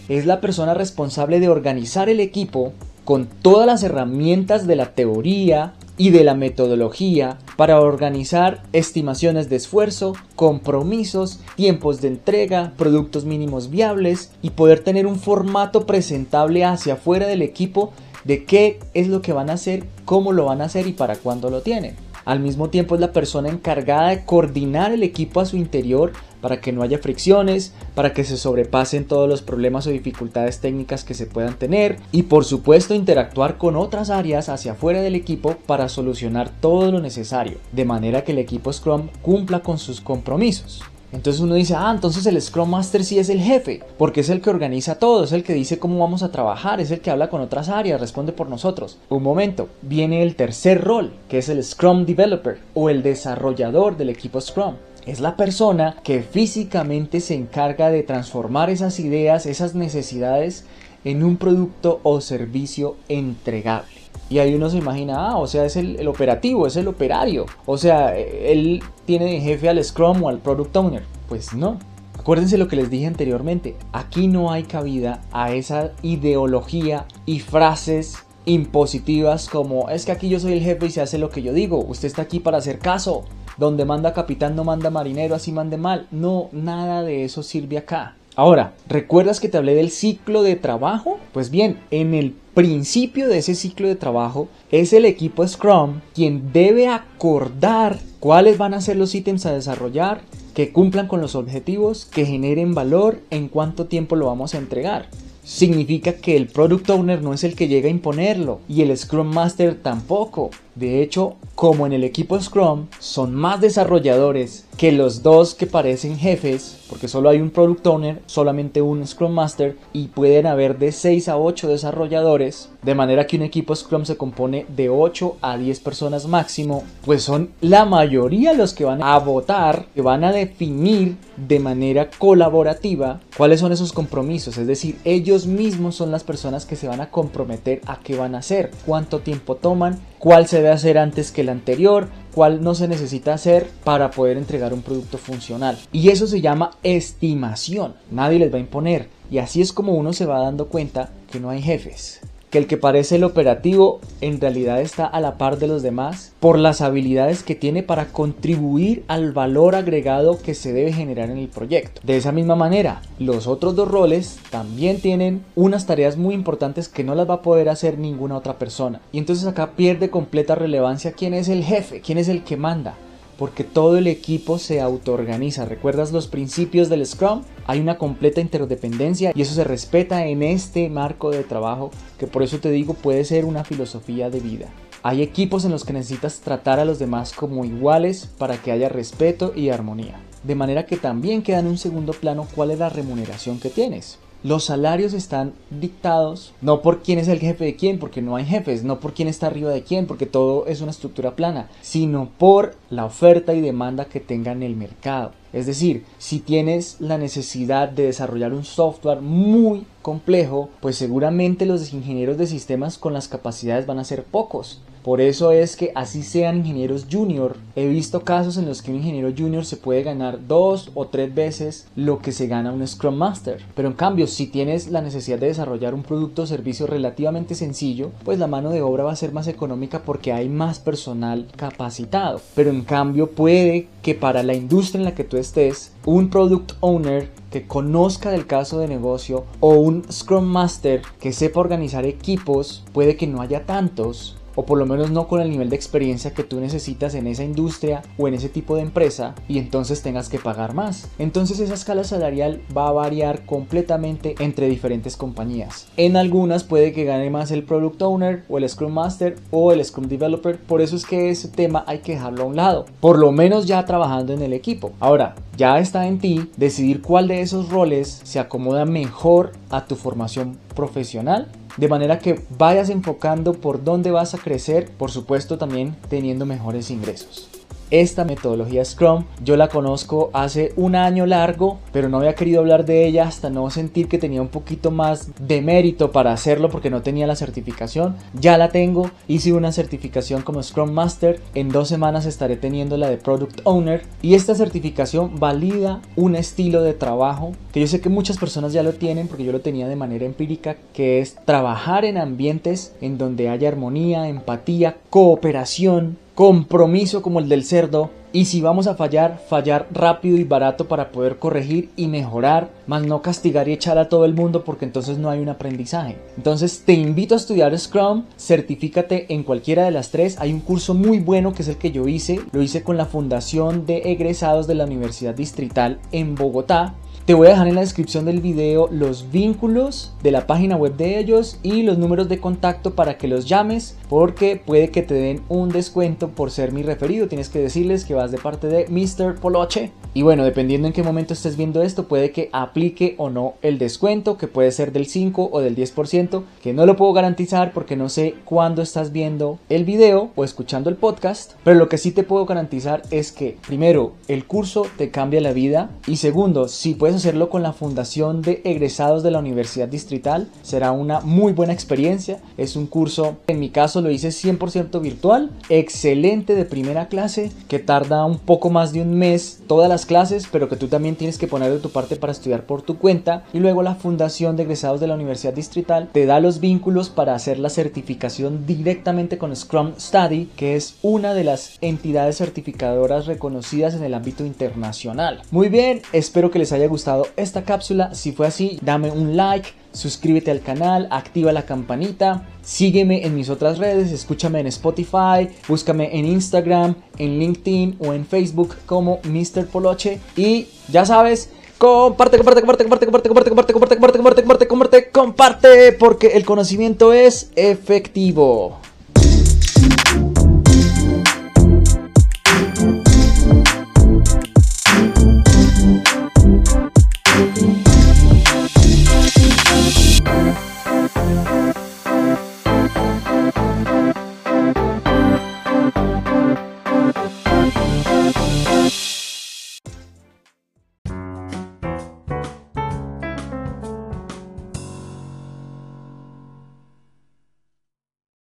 Es 0.10 0.26
la 0.26 0.42
persona 0.42 0.74
responsable 0.74 1.40
de 1.40 1.50
organizar 1.50 2.10
el 2.10 2.20
equipo 2.20 2.74
con 3.06 3.28
todas 3.28 3.66
las 3.66 3.82
herramientas 3.84 4.68
de 4.68 4.76
la 4.76 4.94
teoría, 4.94 5.74
y 5.98 6.10
de 6.10 6.24
la 6.24 6.36
metodología 6.36 7.38
para 7.56 7.80
organizar 7.80 8.64
estimaciones 8.74 9.50
de 9.50 9.56
esfuerzo, 9.56 10.14
compromisos, 10.36 11.40
tiempos 11.56 12.02
de 12.02 12.10
entrega, 12.10 12.74
productos 12.78 13.26
mínimos 13.26 13.70
viables 13.70 14.32
y 14.42 14.52
poder 14.52 14.80
tener 14.82 15.08
un 15.08 15.18
formato 15.18 15.86
presentable 15.86 16.66
hacia 16.66 16.94
afuera 16.94 17.28
del 17.28 17.42
equipo 17.42 17.94
de 18.24 18.44
qué 18.44 18.80
es 18.94 19.08
lo 19.08 19.22
que 19.22 19.34
van 19.34 19.50
a 19.50 19.54
hacer, 19.54 19.86
cómo 20.04 20.34
lo 20.34 20.46
van 20.46 20.62
a 20.62 20.66
hacer 20.66 20.88
y 20.88 20.94
para 20.94 21.16
cuándo 21.16 21.50
lo 21.50 21.62
tienen. 21.62 21.96
Al 22.26 22.40
mismo 22.40 22.70
tiempo 22.70 22.96
es 22.96 23.02
la 23.02 23.14
persona 23.14 23.50
encargada 23.50 24.10
de 24.10 24.26
coordinar 24.26 24.92
el 24.92 25.04
equipo 25.04 25.40
a 25.40 25.46
su 25.46 25.58
interior 25.58 26.12
para 26.46 26.62
que 26.62 26.72
no 26.72 26.84
haya 26.84 27.00
fricciones, 27.00 27.74
para 27.96 28.14
que 28.14 28.24
se 28.24 28.38
sobrepasen 28.38 29.06
todos 29.06 29.28
los 29.28 29.42
problemas 29.42 29.88
o 29.88 29.90
dificultades 29.90 30.60
técnicas 30.60 31.04
que 31.04 31.16
se 31.16 31.26
puedan 31.26 31.58
tener 31.58 31.98
y 32.12 32.22
por 32.22 32.46
supuesto 32.46 32.94
interactuar 32.94 33.58
con 33.58 33.76
otras 33.76 34.12
áreas 34.12 34.48
hacia 34.48 34.74
afuera 34.74 35.02
del 35.02 35.16
equipo 35.16 35.56
para 35.66 35.90
solucionar 35.90 36.52
todo 36.52 36.92
lo 36.92 37.00
necesario, 37.00 37.58
de 37.72 37.86
manera 37.86 38.24
que 38.24 38.34
el 38.34 38.38
equipo 38.38 38.72
Scrum 38.72 39.08
cumpla 39.24 39.62
con 39.62 39.80
sus 39.80 40.02
compromisos. 40.02 40.84
Entonces 41.12 41.42
uno 41.42 41.56
dice, 41.56 41.74
ah, 41.76 41.92
entonces 41.92 42.24
el 42.28 42.40
Scrum 42.40 42.70
Master 42.70 43.04
sí 43.04 43.18
es 43.18 43.30
el 43.30 43.42
jefe, 43.42 43.82
porque 43.98 44.20
es 44.20 44.30
el 44.30 44.40
que 44.40 44.52
organiza 44.52 45.00
todo, 45.00 45.24
es 45.24 45.32
el 45.32 45.44
que 45.44 45.56
dice 45.56 45.80
cómo 45.80 45.98
vamos 45.98 46.22
a 46.22 46.32
trabajar, 46.32 46.80
es 46.80 46.92
el 46.92 47.00
que 47.00 47.10
habla 47.10 47.32
con 47.32 47.42
otras 47.42 47.70
áreas, 47.70 48.00
responde 48.00 48.34
por 48.34 48.50
nosotros. 48.50 49.00
Un 49.10 49.24
momento, 49.24 49.68
viene 49.82 50.22
el 50.22 50.36
tercer 50.36 50.84
rol, 50.84 51.12
que 51.28 51.40
es 51.40 51.50
el 51.50 51.64
Scrum 51.64 52.06
Developer 52.06 52.60
o 52.76 52.92
el 52.92 53.02
desarrollador 53.02 53.98
del 53.98 54.10
equipo 54.10 54.40
Scrum 54.40 54.76
es 55.06 55.20
la 55.20 55.36
persona 55.36 55.98
que 56.04 56.22
físicamente 56.22 57.20
se 57.20 57.36
encarga 57.36 57.90
de 57.90 58.04
transformar 58.04 58.70
esas 58.70 59.00
ideas, 59.00 59.46
esas 59.46 59.76
necesidades 59.76 60.66
en 61.04 61.24
un 61.24 61.38
producto 61.38 62.00
o 62.04 62.22
servicio 62.22 62.96
entregable. 63.08 63.96
Y 64.30 64.40
ahí 64.40 64.56
uno 64.56 64.70
se 64.70 64.78
imagina, 64.78 65.30
ah, 65.30 65.38
o 65.38 65.46
sea, 65.46 65.66
es 65.66 65.76
el, 65.76 66.08
operativo, 66.08 66.66
es 66.66 66.76
el 66.76 66.88
operario. 66.88 67.46
O 67.68 67.78
sea, 67.78 68.18
él 68.18 68.82
tiene 69.06 69.26
de 69.26 69.40
jefe 69.40 69.70
al 69.70 69.84
Scrum 69.84 70.24
o 70.24 70.30
al 70.30 70.40
Product 70.40 70.76
Owner. 70.76 71.04
Pues 71.30 71.54
no. 71.54 71.78
Acuérdense 72.18 72.58
lo 72.58 72.68
que 72.68 72.76
les 72.76 72.90
dije 72.90 73.06
anteriormente. 73.06 73.76
Aquí 73.94 74.28
no 74.28 74.52
hay 74.52 74.64
cabida 74.64 75.22
a 75.32 75.52
esa 75.54 75.92
ideología 76.02 77.06
y 77.28 77.40
frases 77.40 78.26
impositivas 78.46 79.50
como 79.50 79.90
es 79.90 80.06
que 80.06 80.12
aquí 80.12 80.30
yo 80.30 80.40
soy 80.40 80.54
el 80.54 80.62
jefe 80.62 80.86
y 80.88 80.92
se 80.92 81.02
hace 81.02 81.20
lo 81.20 81.30
que 81.30 81.44
yo 81.44 81.54
digo. 81.54 81.84
Usted 81.84 82.08
está 82.08 82.24
aquí 82.24 82.40
para 82.40 82.58
hacer 82.58 82.80
caso. 82.80 83.26
Donde 83.58 83.86
manda 83.86 84.14
capitán 84.14 84.56
no 84.56 84.64
manda 84.64 84.90
marinero, 84.90 85.36
así 85.36 85.52
mande 85.52 85.78
mal. 85.78 86.08
No, 86.12 86.50
nada 86.52 87.04
de 87.04 87.24
eso 87.24 87.44
sirve 87.44 87.78
acá. 87.78 88.16
Ahora, 88.36 88.74
¿recuerdas 88.88 89.40
que 89.40 89.48
te 89.48 89.58
hablé 89.58 89.76
del 89.76 89.92
ciclo 89.92 90.44
de 90.44 90.58
trabajo? 90.58 91.20
Pues 91.32 91.50
bien, 91.52 91.80
en 91.90 92.14
el 92.14 92.36
principio 92.54 93.30
de 93.30 93.38
ese 93.38 93.56
ciclo 93.56 93.88
de 93.88 93.96
trabajo 93.96 94.50
es 94.72 94.92
el 94.92 95.06
equipo 95.06 95.48
Scrum 95.48 96.02
quien 96.14 96.52
debe 96.52 96.90
acordar 96.90 97.98
cuáles 98.20 98.58
van 98.58 98.74
a 98.74 98.82
ser 98.82 98.98
los 98.98 99.16
ítems 99.16 99.46
a 99.46 99.54
desarrollar, 99.54 100.20
que 100.54 100.74
cumplan 100.74 101.08
con 101.08 101.22
los 101.22 101.36
objetivos, 101.36 102.06
que 102.06 102.26
generen 102.26 102.74
valor, 102.74 103.22
en 103.30 103.48
cuánto 103.48 103.86
tiempo 103.86 104.16
lo 104.18 104.26
vamos 104.26 104.54
a 104.54 104.58
entregar 104.58 105.08
significa 105.46 106.14
que 106.14 106.36
el 106.36 106.48
product 106.48 106.90
owner 106.90 107.22
no 107.22 107.32
es 107.32 107.44
el 107.44 107.56
que 107.56 107.68
llega 107.68 107.88
a 107.88 107.92
imponerlo 107.92 108.60
y 108.68 108.82
el 108.82 108.98
Scrum 108.98 109.28
Master 109.28 109.76
tampoco. 109.82 110.50
De 110.76 111.02
hecho, 111.02 111.36
como 111.56 111.86
en 111.86 111.94
el 111.94 112.04
equipo 112.04 112.40
Scrum 112.40 112.88
son 113.00 113.34
más 113.34 113.62
desarrolladores 113.62 114.66
que 114.76 114.92
los 114.92 115.24
dos 115.24 115.56
que 115.56 115.68
parecen 115.68 116.18
jefes, 116.18 116.80
porque 116.90 117.08
solo 117.08 117.30
hay 117.30 117.40
un 117.40 117.50
product 117.50 117.88
owner, 117.88 118.22
solamente 118.26 118.82
un 118.82 119.08
Scrum 119.08 119.32
Master 119.32 119.78
y 119.94 120.08
pueden 120.08 120.46
haber 120.48 120.78
de 120.78 120.92
6 120.92 121.30
a 121.30 121.38
8 121.38 121.70
desarrolladores, 121.70 122.70
de 122.84 122.94
manera 122.94 123.26
que 123.26 123.38
un 123.38 123.44
equipo 123.44 123.74
Scrum 123.74 124.04
se 124.04 124.18
compone 124.18 124.66
de 124.68 124.90
8 124.90 125.38
a 125.42 125.58
10 125.58 125.80
personas 125.80 126.28
máximo, 126.28 126.84
pues 127.06 127.24
son 127.24 127.52
la 127.62 127.86
mayoría 127.86 128.54
los 128.54 128.74
que 128.74 128.84
van 128.84 129.02
a 129.02 129.18
votar, 129.20 129.86
que 129.96 130.02
van 130.02 130.26
a 130.26 130.34
definir 130.34 131.16
de 131.38 131.60
manera 131.60 132.10
colaborativa 132.10 133.22
cuáles 133.38 133.62
son 133.62 133.72
esos 133.72 133.94
compromisos, 133.94 134.58
es 134.58 134.68
decir, 134.68 134.98
ellos 135.06 135.48
mismos 135.48 135.96
son 135.96 136.12
las 136.12 136.26
personas 136.26 136.66
que 136.66 136.76
se 136.76 136.88
van 136.90 137.00
a 137.00 137.12
comprometer 137.12 137.82
a 137.86 138.00
qué 138.00 138.18
van 138.18 138.36
a 138.36 138.40
hacer, 138.40 138.72
cuánto 138.86 139.20
tiempo 139.20 139.56
toman, 139.56 140.00
cuál 140.26 140.48
se 140.48 140.56
debe 140.58 140.70
hacer 140.70 140.98
antes 140.98 141.32
que 141.32 141.42
el 141.42 141.50
anterior, 141.50 142.08
cuál 142.34 142.64
no 142.64 142.74
se 142.74 142.88
necesita 142.88 143.36
hacer 143.36 143.68
para 143.84 144.10
poder 144.10 144.38
entregar 144.38 144.74
un 144.74 144.82
producto 144.82 145.20
funcional. 145.20 145.78
Y 145.92 146.10
eso 146.10 146.26
se 146.26 146.42
llama 146.42 146.72
estimación. 146.82 147.94
Nadie 148.10 148.40
les 148.40 148.52
va 148.52 148.58
a 148.58 148.62
imponer. 148.62 149.08
Y 149.30 149.38
así 149.38 149.62
es 149.62 149.72
como 149.72 149.94
uno 149.94 150.14
se 150.14 150.26
va 150.26 150.40
dando 150.40 150.68
cuenta 150.68 151.12
que 151.32 151.40
no 151.40 151.52
hay 151.52 151.62
jefes 151.62 152.22
que 152.50 152.58
el 152.58 152.68
que 152.68 152.78
parece 152.78 153.16
el 153.16 153.24
operativo 153.24 154.00
en 154.22 154.40
realidad 154.40 154.82
está 154.82 155.06
a 155.06 155.20
la 155.20 155.38
par 155.38 155.58
de 155.58 155.68
los 155.68 155.84
demás 155.84 156.34
por 156.40 156.58
las 156.58 156.82
habilidades 156.82 157.44
que 157.44 157.56
tiene 157.56 157.84
para 157.84 158.08
contribuir 158.08 159.04
al 159.08 159.34
valor 159.34 159.76
agregado 159.76 160.40
que 160.42 160.54
se 160.54 160.74
debe 160.74 160.94
generar 160.94 161.30
en 161.30 161.38
el 161.38 161.48
proyecto. 161.48 162.02
De 162.04 162.18
esa 162.18 162.32
misma 162.32 162.56
manera, 162.56 163.02
los 163.20 163.48
otros 163.48 163.76
dos 163.76 163.88
roles 163.88 164.40
también 164.50 165.02
tienen 165.02 165.44
unas 165.56 165.86
tareas 165.86 166.18
muy 166.18 166.34
importantes 166.34 166.88
que 166.88 167.04
no 167.04 167.16
las 167.16 167.30
va 167.30 167.36
a 167.36 167.42
poder 167.42 167.70
hacer 167.70 167.98
ninguna 167.98 168.38
otra 168.38 168.58
persona. 168.58 169.02
Y 169.12 169.18
entonces 169.18 169.46
acá 169.48 169.72
pierde 169.72 170.10
completa 170.10 170.56
relevancia 170.56 171.12
quién 171.12 171.34
es 171.34 171.50
el 171.50 171.64
jefe, 171.64 172.02
quién 172.02 172.18
es 172.18 172.28
el 172.28 172.44
que 172.44 172.58
manda 172.58 172.96
porque 173.38 173.64
todo 173.64 173.98
el 173.98 174.08
equipo 174.08 174.58
se 174.58 174.82
autoorganiza. 174.82 175.66
¿Recuerdas 175.66 176.12
los 176.12 176.28
principios 176.28 176.90
del 176.90 177.06
Scrum? 177.06 177.44
Hay 177.68 177.80
una 177.80 177.98
completa 177.98 178.42
interdependencia 178.42 179.32
y 179.36 179.42
eso 179.42 179.54
se 179.54 179.64
respeta 179.64 180.26
en 180.26 180.44
este 180.44 180.90
marco 180.90 181.32
de 181.32 181.44
trabajo 181.44 181.92
que 182.18 182.28
por 182.28 182.44
eso 182.44 182.60
te 182.60 182.72
digo 182.72 182.94
puede 182.94 183.26
ser 183.26 183.46
una 183.46 183.64
filosofía 183.64 184.30
de 184.30 184.40
vida. 184.40 184.70
Hay 185.04 185.22
equipos 185.22 185.66
en 185.66 185.72
los 185.72 185.86
que 185.86 185.94
necesitas 185.94 186.40
tratar 186.40 186.80
a 186.80 186.86
los 186.86 186.98
demás 186.98 187.34
como 187.34 187.64
iguales 187.64 188.30
para 188.38 188.58
que 188.58 188.72
haya 188.72 188.90
respeto 188.90 189.54
y 189.56 189.70
armonía. 189.70 190.20
De 190.44 190.56
manera 190.56 190.86
que 190.86 190.98
también 190.98 191.44
queda 191.44 191.60
en 191.60 191.68
un 191.68 191.78
segundo 191.78 192.14
plano 192.14 192.48
cuál 192.56 192.72
es 192.72 192.80
la 192.80 192.90
remuneración 192.90 193.60
que 193.60 193.70
tienes. 193.70 194.20
Los 194.46 194.66
salarios 194.66 195.14
están 195.14 195.54
dictados 195.72 196.54
no 196.62 196.84
por 196.84 197.02
quién 197.02 197.18
es 197.18 197.28
el 197.30 197.40
jefe 197.40 197.66
de 197.66 197.76
quién, 197.76 197.98
porque 197.98 198.22
no 198.22 198.36
hay 198.36 198.46
jefes, 198.46 198.84
no 198.84 199.00
por 199.00 199.16
quién 199.16 199.28
está 199.28 199.48
arriba 199.48 199.72
de 199.72 199.82
quién, 199.82 200.06
porque 200.06 200.28
todo 200.28 200.68
es 200.68 200.82
una 200.82 200.92
estructura 200.92 201.36
plana, 201.36 201.68
sino 201.82 202.30
por 202.38 202.76
la 202.92 203.06
oferta 203.06 203.56
y 203.56 203.62
demanda 203.62 204.06
que 204.06 204.20
tenga 204.20 204.52
en 204.52 204.62
el 204.62 204.76
mercado. 204.76 205.32
Es 205.52 205.66
decir, 205.66 206.06
si 206.20 206.38
tienes 206.38 206.98
la 207.00 207.18
necesidad 207.18 207.90
de 207.90 208.04
desarrollar 208.04 208.54
un 208.54 208.66
software 208.66 209.22
muy 209.22 209.88
complejo, 210.04 210.70
pues 210.80 210.96
seguramente 210.96 211.66
los 211.66 211.92
ingenieros 211.92 212.38
de 212.38 212.46
sistemas 212.46 213.00
con 213.00 213.14
las 213.14 213.28
capacidades 213.28 213.88
van 213.88 213.98
a 213.98 214.04
ser 214.04 214.26
pocos. 214.26 214.80
Por 215.06 215.22
eso 215.22 215.52
es 215.52 215.76
que 215.76 215.92
así 215.94 216.24
sean 216.24 216.58
ingenieros 216.58 217.06
junior, 217.12 217.58
he 217.76 217.88
visto 217.88 218.22
casos 218.22 218.58
en 218.58 218.66
los 218.66 218.82
que 218.82 218.90
un 218.90 218.98
ingeniero 218.98 219.32
junior 219.38 219.64
se 219.64 219.78
puede 219.78 220.02
ganar 220.02 220.48
dos 220.48 220.90
o 220.96 221.06
tres 221.10 221.32
veces 221.36 221.86
lo 221.96 222.24
que 222.24 222.32
se 222.32 222.48
gana 222.48 222.72
un 222.72 222.88
Scrum 222.88 223.14
Master. 223.14 223.62
Pero 223.76 223.88
en 223.88 223.94
cambio, 223.94 224.26
si 224.26 224.48
tienes 224.48 224.90
la 224.90 225.02
necesidad 225.02 225.38
de 225.38 225.46
desarrollar 225.46 225.94
un 225.94 226.02
producto 226.02 226.42
o 226.42 226.48
servicio 226.48 226.88
relativamente 226.88 227.54
sencillo, 227.54 228.10
pues 228.24 228.40
la 228.40 228.48
mano 228.48 228.72
de 228.72 228.82
obra 228.82 229.04
va 229.04 229.12
a 229.12 229.16
ser 229.16 229.32
más 229.32 229.48
económica 229.48 230.02
porque 230.04 230.34
hay 230.34 230.50
más 230.50 230.80
personal 230.80 231.46
capacitado. 231.56 232.42
Pero 232.56 232.72
en 232.72 232.82
cambio 232.82 233.30
puede 233.30 233.88
que 234.02 234.16
para 234.16 234.42
la 234.42 234.56
industria 234.56 234.98
en 235.02 235.06
la 235.06 235.14
que 235.14 235.24
tú 235.24 235.38
estés, 235.38 235.92
un 236.06 236.32
product 236.32 236.72
owner 236.80 237.30
que 237.52 237.68
conozca 237.68 238.32
del 238.32 238.48
caso 238.48 238.80
de 238.80 238.88
negocio 238.88 239.46
o 239.60 239.76
un 239.76 240.04
Scrum 240.12 240.46
Master 240.46 241.04
que 241.20 241.32
sepa 241.32 241.60
organizar 241.60 242.08
equipos, 242.08 242.84
puede 242.92 243.18
que 243.18 243.28
no 243.28 243.42
haya 243.42 243.68
tantos 243.68 244.36
o 244.56 244.66
por 244.66 244.78
lo 244.78 244.86
menos 244.86 245.12
no 245.12 245.28
con 245.28 245.42
el 245.42 245.50
nivel 245.50 245.70
de 245.70 245.76
experiencia 245.76 246.34
que 246.34 246.44
tú 246.44 246.60
necesitas 246.60 247.16
en 247.16 247.28
esa 247.28 247.44
industria 247.44 248.02
o 248.18 248.28
en 248.28 248.34
ese 248.34 248.50
tipo 248.50 248.76
de 248.76 248.82
empresa 248.82 249.36
y 249.48 249.60
entonces 249.60 250.02
tengas 250.02 250.30
que 250.30 250.40
pagar 250.40 250.74
más. 250.74 251.08
Entonces 251.20 251.60
esa 251.60 251.74
escala 251.74 252.04
salarial 252.04 252.62
va 252.76 252.88
a 252.88 252.94
variar 252.94 253.46
completamente 253.46 254.36
entre 254.40 254.68
diferentes 254.68 255.18
compañías. 255.18 255.88
En 255.98 256.18
algunas 256.18 256.64
puede 256.64 256.94
que 256.94 257.04
gane 257.04 257.30
más 257.30 257.52
el 257.52 257.64
Product 257.64 258.02
Owner 258.02 258.44
o 258.50 258.58
el 258.58 258.68
Scrum 258.68 258.94
Master 258.94 259.36
o 259.52 259.72
el 259.72 259.84
Scrum 259.84 260.08
Developer, 260.08 260.58
por 260.58 260.82
eso 260.82 260.96
es 260.96 261.06
que 261.06 261.30
ese 261.30 261.48
tema 261.48 261.84
hay 261.88 262.00
que 262.00 262.14
dejarlo 262.14 262.44
a 262.44 262.48
un 262.48 262.56
lado, 262.56 262.86
por 263.00 263.20
lo 263.20 263.32
menos 263.32 263.66
ya 263.66 263.86
trabajando 263.86 264.34
en 264.34 264.42
el 264.42 264.54
equipo. 264.54 264.92
Ahora, 265.00 265.36
ya 265.58 265.80
está 265.80 266.08
en 266.08 266.20
ti 266.20 266.50
decidir 266.58 267.02
cuál 267.02 267.28
de 267.28 267.42
esos 267.42 267.70
roles 267.70 268.22
se 268.24 268.40
acomoda 268.40 268.86
mejor 268.86 269.54
a 269.70 269.86
tu 269.86 269.96
formación 269.96 270.58
profesional 270.76 271.48
de 271.78 271.88
manera 271.88 272.20
que 272.20 272.42
vayas 272.58 272.90
enfocando 272.90 273.54
por 273.54 273.84
dónde 273.84 274.12
vas 274.12 274.34
a 274.34 274.38
crecer, 274.38 274.90
por 274.92 275.12
supuesto 275.12 275.58
también 275.58 275.96
teniendo 276.10 276.46
mejores 276.46 276.90
ingresos. 276.90 277.55
Esta 277.92 278.26
metodología 278.26 278.84
Scrum. 278.84 279.26
Yo 279.44 279.58
la 279.58 279.68
conozco 279.68 280.30
hace 280.34 280.74
un 280.76 280.96
año 280.96 281.26
largo, 281.26 281.80
pero 281.92 282.10
no 282.10 282.18
había 282.18 282.36
querido 282.36 282.60
hablar 282.60 282.86
de 282.86 283.06
ella 283.06 283.28
hasta 283.28 283.50
no 283.50 283.70
sentir 283.70 284.08
que 284.08 284.18
tenía 284.18 284.42
un 284.42 284.48
poquito 284.48 284.92
más 284.92 285.30
de 285.40 285.62
mérito 285.62 286.12
para 286.12 286.34
hacerlo 286.34 286.70
porque 286.70 286.90
no 286.90 287.02
tenía 287.02 287.28
la 287.28 287.36
certificación. 287.36 288.16
Ya 288.34 288.58
la 288.58 288.70
tengo, 288.70 289.12
hice 289.28 289.54
una 289.54 289.72
certificación 289.72 290.42
como 290.42 290.64
Scrum 290.64 290.92
Master, 290.92 291.40
en 291.54 291.70
dos 291.70 291.88
semanas 291.88 292.26
estaré 292.26 292.56
teniendo 292.56 292.98
la 292.98 293.10
de 293.10 293.18
Product 293.18 293.62
Owner. 293.64 294.04
Y 294.22 294.34
esta 294.34 294.56
certificación 294.56 295.40
valida 295.40 296.02
un 296.16 296.36
estilo 296.36 296.82
de 296.82 296.94
trabajo 296.94 297.52
que 297.72 297.82
yo 297.82 297.88
sé 297.88 298.02
que 298.02 298.10
muchas 298.10 298.38
personas 298.38 298.74
ya 298.74 298.84
lo 298.84 298.94
tienen 298.94 299.28
porque 299.28 299.44
yo 299.44 299.52
lo 299.52 299.62
tenía 299.62 299.88
de 299.88 299.96
manera 299.96 300.26
empírica, 300.26 300.78
que 300.94 301.20
es 301.20 301.36
trabajar 301.46 302.06
en 302.06 302.18
ambientes 302.18 302.96
en 303.02 303.18
donde 303.18 303.50
haya 303.50 303.68
armonía, 303.68 304.30
empatía, 304.30 304.98
cooperación, 305.10 306.18
compromiso 306.36 307.22
como 307.22 307.40
el 307.40 307.50
del 307.50 307.64
cerdo 307.64 308.12
y 308.34 308.46
si 308.46 308.60
vamos 308.60 308.88
a 308.88 308.96
fallar, 308.96 309.42
fallar 309.48 309.88
rápido 309.94 310.36
y 310.36 310.44
barato 310.44 310.90
para 310.90 311.10
poder 311.14 311.40
corregir 311.40 311.90
y 311.96 312.08
mejorar, 312.08 312.70
más 312.86 313.04
no 313.04 313.22
castigar 313.22 313.70
y 313.70 313.72
echar 313.72 313.98
a 313.98 314.10
todo 314.10 314.26
el 314.26 314.34
mundo 314.34 314.66
porque 314.66 314.84
entonces 314.84 315.18
no 315.18 315.30
hay 315.30 315.40
un 315.40 315.48
aprendizaje. 315.48 316.18
Entonces 316.36 316.84
te 316.86 316.92
invito 316.92 317.34
a 317.34 317.38
estudiar 317.38 317.80
Scrum, 317.80 318.26
certifícate 318.38 319.34
en 319.34 319.44
cualquiera 319.44 319.86
de 319.86 319.92
las 319.92 320.12
tres. 320.12 320.38
Hay 320.42 320.52
un 320.52 320.60
curso 320.60 320.94
muy 320.94 321.20
bueno 321.20 321.54
que 321.54 321.62
es 321.62 321.70
el 321.70 321.78
que 321.78 321.92
yo 321.92 322.10
hice, 322.10 322.42
lo 322.52 322.62
hice 322.62 322.84
con 322.84 322.98
la 322.98 323.06
Fundación 323.06 323.86
de 323.86 324.12
Egresados 324.12 324.68
de 324.68 324.76
la 324.76 324.84
Universidad 324.84 325.34
Distrital 325.34 326.02
en 326.12 326.36
Bogotá 326.36 326.96
te 327.26 327.34
voy 327.34 327.48
a 327.48 327.52
dejar 327.52 327.68
en 327.68 327.74
la 327.74 327.82
descripción 327.82 328.26
del 328.26 328.40
video 328.40 328.88
los 328.92 329.32
vínculos 329.32 330.14
de 330.22 330.30
la 330.30 330.46
página 330.46 330.76
web 330.76 330.96
de 330.96 331.18
ellos 331.18 331.58
y 331.64 331.82
los 331.82 331.98
números 331.98 332.30
de 332.30 332.40
contacto 332.40 332.94
para 332.94 333.18
que 333.18 333.28
los 333.28 333.48
llames 333.48 333.98
porque 334.10 334.62
puede 334.64 334.92
que 334.92 335.02
te 335.02 335.16
den 335.16 335.42
un 335.50 335.70
descuento 335.70 336.30
por 336.30 336.52
ser 336.52 336.72
mi 336.72 336.84
referido. 336.84 337.28
Tienes 337.28 337.50
que 337.50 337.58
decirles 337.58 338.06
que 338.06 338.14
vas 338.14 338.30
de 338.32 338.38
parte 338.38 338.68
de 338.68 338.86
Mr. 338.90 339.40
Poloche. 339.40 339.92
Y 340.14 340.22
bueno, 340.22 340.46
dependiendo 340.46 340.88
en 340.88 340.94
qué 340.94 341.02
momento 341.02 341.34
estés 341.34 341.58
viendo 341.58 341.82
esto, 341.82 342.08
puede 342.08 342.32
que 342.32 342.50
aplique 342.54 343.16
o 343.18 343.32
no 343.32 343.56
el 343.64 343.80
descuento, 343.80 344.38
que 344.38 344.48
puede 344.48 344.72
ser 344.72 344.92
del 344.94 345.08
5 345.08 345.50
o 345.52 345.60
del 345.62 345.76
10%, 345.76 346.44
que 346.62 346.74
no 346.74 346.86
lo 346.86 346.96
puedo 346.96 347.12
garantizar 347.12 347.74
porque 347.74 347.96
no 347.96 348.08
sé 348.08 348.36
cuándo 348.46 348.84
estás 348.84 349.12
viendo 349.12 349.58
el 349.68 349.84
video 349.84 350.30
o 350.36 350.44
escuchando 350.44 350.92
el 350.92 350.96
podcast. 350.96 351.54
Pero 351.64 351.78
lo 351.78 351.90
que 351.90 351.98
sí 351.98 352.12
te 352.12 352.24
puedo 352.24 352.46
garantizar 352.46 353.02
es 353.10 353.32
que, 353.32 353.58
primero, 353.68 354.14
el 354.28 354.46
curso 354.46 354.86
te 354.96 355.10
cambia 355.10 355.42
la 355.42 355.54
vida 355.54 355.90
y 356.08 356.18
segundo, 356.18 356.68
si 356.68 356.94
puedes 356.94 357.15
hacerlo 357.16 357.50
con 357.50 357.64
la 357.64 357.74
Fundación 357.74 358.42
de 358.42 358.62
Egresados 358.64 359.24
de 359.24 359.32
la 359.32 359.40
Universidad 359.40 359.88
Distrital. 359.88 360.48
Será 360.62 360.92
una 360.92 361.22
muy 361.22 361.54
buena 361.54 361.74
experiencia. 361.74 362.40
Es 362.58 362.76
un 362.76 362.88
curso, 362.88 363.38
en 363.48 363.60
mi 363.60 363.70
caso 363.70 364.02
lo 364.02 364.12
hice 364.12 364.30
100% 364.30 365.02
virtual, 365.02 365.52
excelente 365.70 366.56
de 366.56 366.66
primera 366.66 367.08
clase, 367.08 367.52
que 367.68 367.80
tarda 367.80 368.26
un 368.26 368.38
poco 368.38 368.70
más 368.70 368.94
de 368.94 369.02
un 369.02 369.14
mes 369.16 369.62
todas 369.68 369.90
las 369.90 370.06
clases, 370.06 370.48
pero 370.52 370.70
que 370.70 370.76
tú 370.76 370.88
también 370.88 371.16
tienes 371.16 371.38
que 371.38 371.48
poner 371.48 371.72
de 371.72 371.80
tu 371.80 371.90
parte 371.90 372.16
para 372.16 372.32
estudiar 372.32 372.66
por 372.66 372.82
tu 372.82 372.98
cuenta. 372.98 373.44
Y 373.54 373.60
luego 373.60 373.82
la 373.82 373.96
Fundación 373.96 374.56
de 374.56 374.64
Egresados 374.64 375.00
de 375.00 375.08
la 375.08 375.16
Universidad 375.16 375.54
Distrital 375.54 376.10
te 376.12 376.26
da 376.26 376.40
los 376.40 376.60
vínculos 376.60 377.10
para 377.10 377.36
hacer 377.36 377.60
la 377.60 377.70
certificación 377.70 378.66
directamente 378.66 379.38
con 379.38 379.56
Scrum 379.56 379.94
Study, 380.00 380.50
que 380.56 380.76
es 380.76 380.96
una 381.02 381.34
de 381.34 381.44
las 381.44 381.78
entidades 381.82 382.38
certificadoras 382.38 383.26
reconocidas 383.26 383.94
en 383.96 384.04
el 384.04 384.14
ámbito 384.14 384.46
internacional. 384.46 385.42
Muy 385.52 385.70
bien, 385.70 386.02
espero 386.12 386.52
que 386.52 386.60
les 386.60 386.72
haya 386.72 386.86
esta 387.36 387.64
cápsula. 387.64 388.14
Si 388.14 388.32
fue 388.32 388.48
así, 388.48 388.80
dame 388.82 389.12
un 389.12 389.38
like, 389.38 389.70
suscríbete 389.92 390.52
al 390.52 390.62
canal, 390.62 391.08
activa 391.12 391.52
la 391.52 391.66
campanita, 391.66 392.48
sígueme 392.62 393.26
en 393.26 393.36
mis 393.36 393.50
otras 393.50 393.78
redes, 393.78 394.12
escúchame 394.12 394.60
en 394.60 394.68
Spotify, 394.68 395.50
búscame 395.68 396.18
en 396.18 396.26
Instagram, 396.26 396.96
en 397.18 397.40
LinkedIn 397.40 397.98
o 398.00 398.14
en 398.14 398.26
Facebook 398.26 398.76
como 398.86 399.20
Mr. 399.24 399.68
Poloche. 399.68 400.20
Y 400.36 400.68
ya 400.90 401.06
sabes, 401.06 401.50
comparte, 401.78 402.38
comparte, 402.38 402.62
comparte, 402.62 402.84
comparte, 402.84 403.06
comparte, 403.06 403.30
comparte, 403.30 403.50
comparte, 403.50 403.74
comparte, 403.74 403.96
comparte, 403.96 404.18
comparte, 404.18 404.42
comparte, 404.42 404.68
comparte, 404.68 405.12
comparte, 405.12 405.92
porque 405.94 406.28
el 406.28 406.46
conocimiento 406.46 407.14
es 407.14 407.52
efectivo. 407.56 408.80